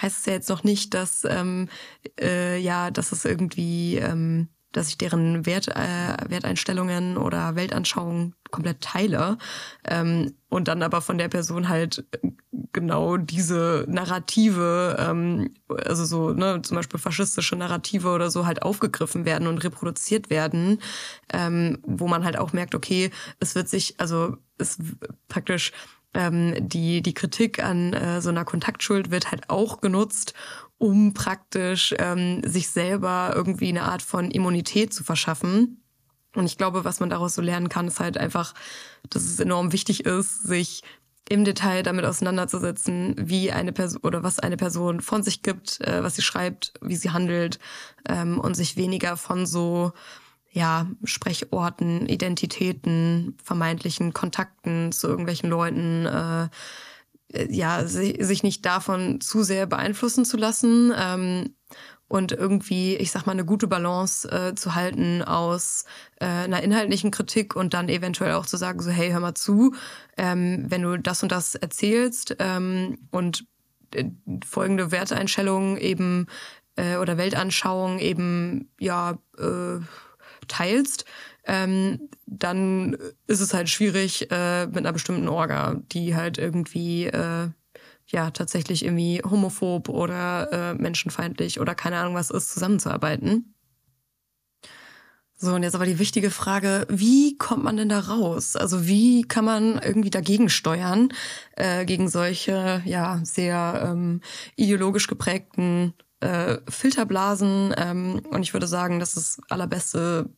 heißt 0.00 0.20
es 0.20 0.26
ja 0.26 0.32
jetzt 0.32 0.48
noch 0.48 0.64
nicht, 0.64 0.94
dass 0.94 1.24
ähm, 1.24 1.68
äh, 2.20 2.58
ja, 2.58 2.90
dass 2.90 3.12
es 3.12 3.24
irgendwie 3.24 3.96
ähm, 3.96 4.48
dass 4.72 4.88
ich 4.88 4.98
deren 4.98 5.46
Wert, 5.46 5.68
äh, 5.68 6.16
Werteinstellungen 6.28 7.16
oder 7.16 7.56
Weltanschauungen 7.56 8.34
komplett 8.50 8.80
teile. 8.80 9.38
Ähm, 9.84 10.34
und 10.48 10.68
dann 10.68 10.82
aber 10.82 11.00
von 11.00 11.18
der 11.18 11.28
Person 11.28 11.68
halt 11.68 12.04
genau 12.72 13.16
diese 13.16 13.84
Narrative, 13.88 14.96
ähm, 14.98 15.54
also 15.84 16.04
so 16.04 16.30
ne, 16.30 16.62
zum 16.62 16.76
Beispiel 16.76 17.00
faschistische 17.00 17.56
Narrative 17.56 18.08
oder 18.08 18.30
so 18.30 18.46
halt 18.46 18.62
aufgegriffen 18.62 19.24
werden 19.24 19.46
und 19.46 19.58
reproduziert 19.64 20.30
werden, 20.30 20.80
ähm, 21.32 21.78
wo 21.82 22.08
man 22.08 22.24
halt 22.24 22.38
auch 22.38 22.52
merkt, 22.52 22.74
okay, 22.74 23.10
es 23.40 23.54
wird 23.54 23.68
sich, 23.68 23.94
also 23.98 24.36
es 24.58 24.78
praktisch 25.28 25.72
ähm, 26.14 26.54
die, 26.58 27.02
die 27.02 27.14
Kritik 27.14 27.62
an 27.62 27.92
äh, 27.92 28.20
so 28.20 28.30
einer 28.30 28.44
Kontaktschuld 28.44 29.10
wird 29.10 29.30
halt 29.30 29.48
auch 29.48 29.80
genutzt, 29.80 30.34
um 30.78 31.14
praktisch 31.14 31.94
ähm, 31.98 32.42
sich 32.44 32.70
selber 32.70 33.32
irgendwie 33.34 33.68
eine 33.68 33.82
Art 33.82 34.02
von 34.02 34.30
Immunität 34.30 34.92
zu 34.92 35.04
verschaffen. 35.04 35.82
Und 36.34 36.46
ich 36.46 36.56
glaube, 36.56 36.84
was 36.84 37.00
man 37.00 37.10
daraus 37.10 37.34
so 37.34 37.42
lernen 37.42 37.68
kann, 37.68 37.88
ist 37.88 38.00
halt 38.00 38.16
einfach, 38.16 38.54
dass 39.08 39.24
es 39.24 39.40
enorm 39.40 39.72
wichtig 39.72 40.04
ist, 40.06 40.42
sich 40.42 40.82
im 41.30 41.44
Detail 41.44 41.84
damit 41.84 42.04
auseinanderzusetzen, 42.04 43.14
wie 43.16 43.52
eine 43.52 43.72
Person 43.72 44.02
oder 44.02 44.24
was 44.24 44.40
eine 44.40 44.56
Person 44.56 45.00
von 45.00 45.22
sich 45.22 45.42
gibt, 45.42 45.80
äh, 45.80 46.02
was 46.02 46.16
sie 46.16 46.22
schreibt, 46.22 46.74
wie 46.82 46.96
sie 46.96 47.10
handelt 47.10 47.60
ähm, 48.08 48.40
und 48.40 48.54
sich 48.54 48.76
weniger 48.76 49.16
von 49.16 49.46
so 49.46 49.92
ja, 50.50 50.88
Sprechorten, 51.04 52.08
Identitäten, 52.08 53.38
vermeintlichen 53.44 54.12
Kontakten 54.12 54.90
zu 54.90 55.06
irgendwelchen 55.06 55.48
Leuten, 55.48 56.06
äh, 56.06 56.48
ja, 57.48 57.86
sich 57.86 58.42
nicht 58.42 58.66
davon 58.66 59.20
zu 59.20 59.44
sehr 59.44 59.66
beeinflussen 59.66 60.24
zu 60.24 60.36
lassen. 60.36 60.92
Ähm, 60.96 61.54
und 62.10 62.32
irgendwie, 62.32 62.96
ich 62.96 63.12
sag 63.12 63.26
mal, 63.26 63.32
eine 63.32 63.44
gute 63.44 63.68
Balance 63.68 64.28
äh, 64.28 64.56
zu 64.56 64.74
halten 64.74 65.22
aus 65.22 65.84
äh, 66.16 66.26
einer 66.26 66.60
inhaltlichen 66.60 67.12
Kritik 67.12 67.54
und 67.54 67.72
dann 67.72 67.88
eventuell 67.88 68.32
auch 68.32 68.46
zu 68.46 68.56
sagen, 68.56 68.82
so, 68.82 68.90
hey, 68.90 69.12
hör 69.12 69.20
mal 69.20 69.36
zu, 69.36 69.76
ähm, 70.16 70.64
wenn 70.66 70.82
du 70.82 70.98
das 70.98 71.22
und 71.22 71.30
das 71.30 71.54
erzählst 71.54 72.34
ähm, 72.40 72.98
und 73.12 73.46
äh, 73.94 74.06
folgende 74.44 74.90
Werteinstellungen 74.90 75.76
eben 75.76 76.26
äh, 76.74 76.96
oder 76.96 77.16
Weltanschauung 77.16 78.00
eben, 78.00 78.72
ja, 78.80 79.16
äh, 79.38 79.78
teilst, 80.48 81.04
ähm, 81.44 82.08
dann 82.26 82.96
ist 83.28 83.40
es 83.40 83.54
halt 83.54 83.68
schwierig 83.68 84.32
äh, 84.32 84.66
mit 84.66 84.78
einer 84.78 84.92
bestimmten 84.92 85.28
Orga, 85.28 85.80
die 85.92 86.16
halt 86.16 86.38
irgendwie 86.38 87.06
äh, 87.06 87.50
ja 88.12 88.30
tatsächlich 88.30 88.84
irgendwie 88.84 89.22
homophob 89.22 89.88
oder 89.88 90.52
äh, 90.52 90.74
menschenfeindlich 90.74 91.60
oder 91.60 91.74
keine 91.74 91.98
Ahnung 91.98 92.14
was 92.14 92.30
ist, 92.30 92.52
zusammenzuarbeiten. 92.52 93.54
So, 95.42 95.54
und 95.54 95.62
jetzt 95.62 95.74
aber 95.74 95.86
die 95.86 95.98
wichtige 95.98 96.30
Frage, 96.30 96.86
wie 96.90 97.38
kommt 97.38 97.64
man 97.64 97.78
denn 97.78 97.88
da 97.88 98.00
raus? 98.00 98.56
Also 98.56 98.86
wie 98.86 99.22
kann 99.22 99.46
man 99.46 99.78
irgendwie 99.78 100.10
dagegen 100.10 100.50
steuern, 100.50 101.14
äh, 101.56 101.86
gegen 101.86 102.10
solche, 102.10 102.82
ja, 102.84 103.20
sehr 103.24 103.88
ähm, 103.90 104.20
ideologisch 104.56 105.06
geprägten 105.06 105.94
äh, 106.20 106.58
Filterblasen. 106.68 107.74
Ähm, 107.76 108.22
und 108.30 108.42
ich 108.42 108.52
würde 108.52 108.66
sagen, 108.66 109.00
dass 109.00 109.14
das 109.14 109.40
allerbeste 109.48 110.28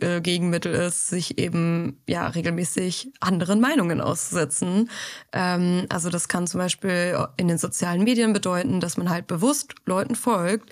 äh, 0.00 0.20
Gegenmittel 0.20 0.74
ist, 0.74 1.08
sich 1.08 1.38
eben 1.38 2.00
ja 2.08 2.26
regelmäßig 2.26 3.12
anderen 3.20 3.60
Meinungen 3.60 4.00
auszusetzen. 4.00 4.90
Ähm, 5.32 5.86
also 5.88 6.10
das 6.10 6.28
kann 6.28 6.46
zum 6.46 6.58
Beispiel 6.58 7.18
in 7.36 7.48
den 7.48 7.58
sozialen 7.58 8.04
Medien 8.04 8.32
bedeuten, 8.32 8.80
dass 8.80 8.96
man 8.96 9.10
halt 9.10 9.26
bewusst 9.26 9.74
Leuten 9.86 10.16
folgt, 10.16 10.70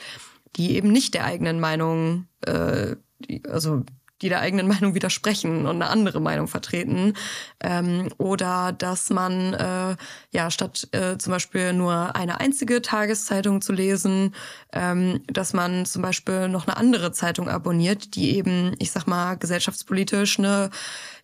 die 0.57 0.77
eben 0.77 0.91
nicht 0.91 1.15
der 1.15 1.25
eigenen 1.25 1.61
Meinung, 1.61 2.27
äh, 2.43 2.97
die, 3.21 3.45
also 3.47 3.85
die 4.23 4.29
der 4.29 4.41
eigenen 4.41 4.69
Meinung 4.69 4.95
widersprechen 4.95 5.67
und 5.67 5.77
eine 5.83 5.89
andere 5.89 6.21
Meinung 6.21 6.49
vertreten. 6.49 7.15
Ähm, 7.61 8.09
oder 8.19 8.73
dass 8.73 9.11
man 9.11 9.55
äh, 9.55 9.97
ja 10.31 10.51
statt 10.51 10.89
äh, 10.93 11.19
zum 11.19 11.33
Beispiel 11.33 11.73
nur 11.73 12.17
eine 12.17 12.41
einzige 12.41 12.83
Tageszeitung 12.83 13.61
zu 13.61 13.73
lesen, 13.73 14.35
ähm, 14.73 15.23
dass 15.27 15.53
man 15.53 15.87
zum 15.87 16.03
Beispiel 16.03 16.49
noch 16.49 16.67
eine 16.67 16.77
andere 16.77 17.13
Zeitung 17.13 17.49
abonniert, 17.49 18.15
die 18.15 18.37
eben, 18.37 18.75
ich 18.79 18.91
sag 18.91 19.07
mal, 19.07 19.37
gesellschaftspolitisch 19.37 20.39
eine 20.39 20.71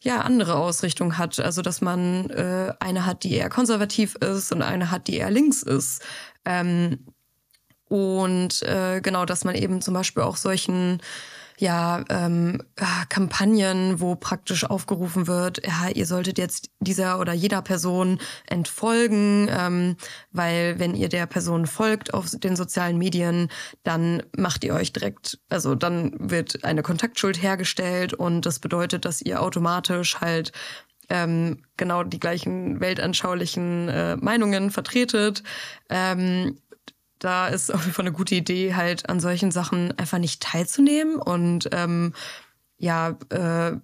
ja 0.01 0.21
andere 0.21 0.57
Ausrichtung 0.57 1.19
hat. 1.19 1.39
Also 1.39 1.63
dass 1.63 1.81
man 1.81 2.31
äh, 2.31 2.73
eine 2.81 3.07
hat, 3.07 3.25
die 3.25 3.35
eher 3.35 3.49
konservativ 3.49 4.17
ist 4.17 4.53
und 4.53 4.63
eine 4.63 4.91
hat, 4.91 5.07
die 5.07 5.17
eher 5.17 5.31
links 5.31 5.63
ist. 5.63 6.03
Ähm, 6.45 7.07
und 7.93 8.63
äh, 8.63 9.01
genau, 9.03 9.27
dass 9.27 9.45
man 9.45 9.55
eben 9.55 9.83
zum 9.83 9.93
Beispiel 9.93 10.23
auch 10.23 10.37
solchen 10.37 11.03
ja 11.59 12.05
ähm, 12.09 12.63
Kampagnen, 13.09 14.01
wo 14.01 14.15
praktisch 14.15 14.65
aufgerufen 14.65 15.27
wird, 15.27 15.65
ja, 15.67 15.89
ihr 15.95 16.07
solltet 16.07 16.39
jetzt 16.39 16.71
dieser 16.81 17.21
oder 17.21 17.33
jeder 17.33 17.63
Person 17.63 18.19
entfolgen, 18.47 19.49
ähm, 19.51 19.97
weil 20.31 20.79
wenn 20.79 20.95
ihr 20.95 21.09
der 21.09 21.27
Person 21.27 21.67
folgt 21.67 22.15
auf 22.15 22.31
den 22.31 22.57
sozialen 22.57 22.99
Medien, 22.99 23.49
dann 23.83 24.23
macht 24.37 24.65
ihr 24.65 24.75
euch 24.75 24.93
direkt, 24.93 25.39
also 25.49 25.75
dann 25.75 26.13
wird 26.19 26.65
eine 26.65 26.83
Kontaktschuld 26.83 27.43
hergestellt 27.43 28.15
und 28.15 28.47
das 28.47 28.59
bedeutet, 28.59 29.05
dass 29.05 29.23
ihr 29.23 29.43
automatisch 29.43 30.21
halt 30.21 30.53
ähm, 31.09 31.59
genau 31.77 32.05
die 32.05 32.21
gleichen 32.21 32.81
weltanschaulichen 32.81 33.89
äh, 33.89 34.17
Meinungen 34.17 34.71
vertretet. 34.71 35.43
Ähm, 35.91 36.57
da 37.23 37.47
ist 37.47 37.73
auf 37.73 37.83
jeden 37.83 37.95
Fall 37.95 38.07
eine 38.07 38.15
gute 38.15 38.35
Idee, 38.35 38.75
halt 38.75 39.09
an 39.09 39.21
solchen 39.21 39.53
Sachen 39.53 39.97
einfach 39.97 40.19
nicht 40.19 40.43
teilzunehmen. 40.43 41.17
Und 41.17 41.69
ähm, 41.73 42.15
ja, 42.79 43.17
äh, 43.31 43.77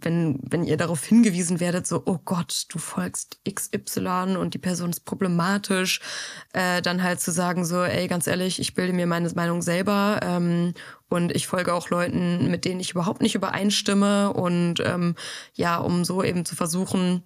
wenn, 0.00 0.40
wenn 0.42 0.64
ihr 0.64 0.78
darauf 0.78 1.04
hingewiesen 1.04 1.60
werdet, 1.60 1.86
so, 1.86 2.02
oh 2.06 2.18
Gott, 2.24 2.64
du 2.70 2.78
folgst 2.78 3.38
XY 3.46 4.36
und 4.38 4.54
die 4.54 4.58
Person 4.58 4.88
ist 4.88 5.04
problematisch, 5.04 6.00
äh, 6.54 6.80
dann 6.80 7.02
halt 7.02 7.20
zu 7.20 7.32
sagen, 7.32 7.66
so, 7.66 7.82
ey, 7.82 8.08
ganz 8.08 8.26
ehrlich, 8.26 8.58
ich 8.58 8.72
bilde 8.72 8.94
mir 8.94 9.06
meine 9.06 9.28
Meinung 9.34 9.60
selber 9.60 10.20
ähm, 10.22 10.72
und 11.10 11.36
ich 11.36 11.46
folge 11.46 11.74
auch 11.74 11.90
Leuten, 11.90 12.50
mit 12.50 12.64
denen 12.64 12.80
ich 12.80 12.92
überhaupt 12.92 13.20
nicht 13.20 13.34
übereinstimme. 13.34 14.32
Und 14.32 14.80
ähm, 14.80 15.16
ja, 15.52 15.76
um 15.76 16.06
so 16.06 16.22
eben 16.22 16.46
zu 16.46 16.56
versuchen, 16.56 17.24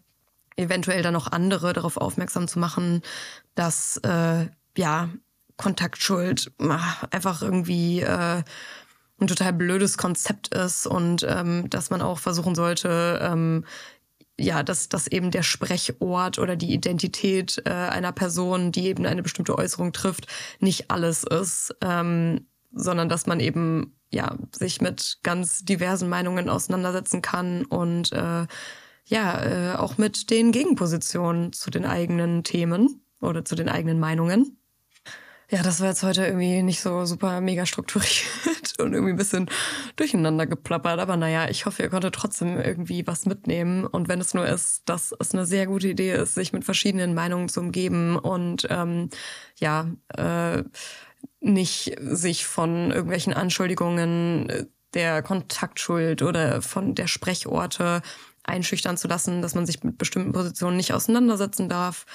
eventuell 0.57 1.03
dann 1.03 1.15
auch 1.15 1.29
andere 1.29 1.73
darauf 1.73 1.97
aufmerksam 1.97 2.49
zu 2.49 2.59
machen, 2.59 3.03
dass 3.55 3.99
äh, 3.99 4.47
ja 4.77 5.09
Kontaktschuld 5.61 6.51
einfach 7.11 7.43
irgendwie 7.43 8.01
äh, 8.01 8.43
ein 9.21 9.27
total 9.27 9.53
blödes 9.53 9.99
Konzept 9.99 10.55
ist 10.55 10.87
und 10.87 11.27
ähm, 11.29 11.69
dass 11.69 11.91
man 11.91 12.01
auch 12.01 12.19
versuchen 12.19 12.55
sollte, 12.55 13.21
ähm, 13.23 13.67
ja, 14.39 14.63
dass, 14.63 14.89
dass 14.89 15.07
eben 15.07 15.31
der 15.31 15.43
Sprechort 15.43 16.39
oder 16.39 16.57
die 16.57 16.73
Identität 16.73 17.61
äh, 17.67 17.71
einer 17.71 18.13
Person, 18.13 18.73
die 18.73 18.87
eben 18.87 19.05
eine 19.05 19.23
bestimmte 19.23 19.59
Äußerung 19.59 19.93
trifft, 19.93 20.29
nicht 20.61 20.91
alles 20.91 21.25
ist, 21.25 21.77
ähm, 21.83 22.47
sondern 22.73 23.11
dass 23.11 23.27
man 23.27 23.39
eben 23.39 23.99
ja 24.11 24.35
sich 24.53 24.81
mit 24.81 25.19
ganz 25.23 25.67
diversen 25.67 26.09
Meinungen 26.09 26.49
auseinandersetzen 26.49 27.21
kann 27.21 27.67
und 27.67 28.13
äh, 28.13 28.47
ja 29.05 29.75
äh, 29.75 29.77
auch 29.77 29.99
mit 29.99 30.31
den 30.31 30.53
Gegenpositionen 30.53 31.53
zu 31.53 31.71
den 31.71 31.85
eigenen 31.85 32.45
Themen 32.45 33.03
oder 33.21 33.45
zu 33.45 33.57
den 33.57 33.69
eigenen 33.69 34.01
Meinungen. 34.01 34.57
Ja, 35.53 35.65
das 35.65 35.81
war 35.81 35.89
jetzt 35.89 36.05
heute 36.05 36.25
irgendwie 36.25 36.63
nicht 36.63 36.81
so 36.81 37.05
super 37.07 37.41
mega 37.41 37.67
strukturiert 37.67 38.15
und 38.79 38.93
irgendwie 38.93 39.13
ein 39.13 39.17
bisschen 39.17 39.51
durcheinander 39.97 40.47
geplappert. 40.47 41.01
Aber 41.01 41.17
naja, 41.17 41.49
ich 41.51 41.67
hoffe, 41.67 41.83
ihr 41.83 41.89
konntet 41.89 42.15
trotzdem 42.15 42.57
irgendwie 42.57 43.05
was 43.09 43.27
mitnehmen. 43.27 43.85
Und 43.85 44.07
wenn 44.07 44.21
es 44.21 44.33
nur 44.33 44.47
ist, 44.47 44.83
dass 44.89 45.13
es 45.19 45.35
eine 45.35 45.47
sehr 45.47 45.67
gute 45.67 45.89
Idee 45.89 46.13
ist, 46.13 46.37
sich 46.37 46.53
mit 46.53 46.65
verschiedenen 46.65 47.15
Meinungen 47.15 47.49
zu 47.49 47.59
umgeben 47.59 48.17
und 48.17 48.69
ähm, 48.71 49.11
ja, 49.57 49.91
äh, 50.17 50.63
nicht 51.41 51.97
sich 52.01 52.47
von 52.47 52.93
irgendwelchen 52.93 53.35
Anschuldigungen 53.35 54.69
der 54.95 55.23
Kontaktschuld 55.23 56.23
oder 56.23 56.63
von 56.63 56.95
der 56.95 57.09
Sprechorte 57.09 58.03
einschüchtern 58.45 58.97
zu 58.97 59.09
lassen, 59.09 59.43
dass 59.43 59.55
man 59.55 59.67
sich 59.67 59.83
mit 59.85 59.99
bestimmten 59.99 60.33
Positionen 60.33 60.77
nicht 60.77 60.93
auseinandersetzen 60.93 61.69
darf. 61.69 62.07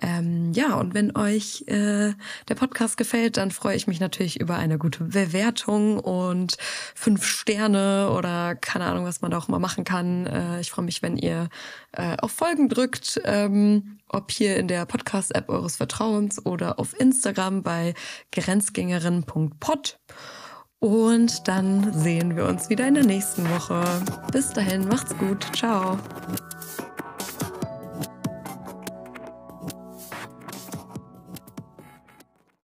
Ähm, 0.00 0.52
ja, 0.52 0.74
und 0.74 0.94
wenn 0.94 1.16
euch 1.16 1.64
äh, 1.66 2.14
der 2.48 2.54
Podcast 2.54 2.96
gefällt, 2.96 3.36
dann 3.36 3.50
freue 3.50 3.76
ich 3.76 3.86
mich 3.86 4.00
natürlich 4.00 4.40
über 4.40 4.56
eine 4.56 4.78
gute 4.78 5.04
Bewertung 5.04 5.98
und 5.98 6.56
fünf 6.94 7.24
Sterne 7.24 8.10
oder 8.10 8.54
keine 8.54 8.86
Ahnung, 8.86 9.04
was 9.04 9.20
man 9.20 9.30
da 9.30 9.38
auch 9.38 9.48
immer 9.48 9.58
machen 9.58 9.84
kann. 9.84 10.26
Äh, 10.26 10.60
ich 10.60 10.70
freue 10.70 10.84
mich, 10.84 11.02
wenn 11.02 11.16
ihr 11.16 11.48
äh, 11.92 12.16
auf 12.18 12.32
Folgen 12.32 12.68
drückt, 12.68 13.20
ähm, 13.24 13.98
ob 14.08 14.30
hier 14.30 14.56
in 14.56 14.68
der 14.68 14.86
Podcast-App 14.86 15.48
eures 15.48 15.76
Vertrauens 15.76 16.44
oder 16.44 16.78
auf 16.78 16.98
Instagram 16.98 17.62
bei 17.62 17.94
grenzgängerin.pod. 18.32 19.98
Und 20.82 21.46
dann 21.46 21.92
sehen 21.92 22.34
wir 22.34 22.44
uns 22.44 22.68
wieder 22.68 22.88
in 22.88 22.94
der 22.94 23.04
nächsten 23.04 23.48
Woche. 23.50 23.84
Bis 24.32 24.50
dahin, 24.50 24.88
macht's 24.88 25.16
gut. 25.16 25.46
Ciao. 25.54 25.96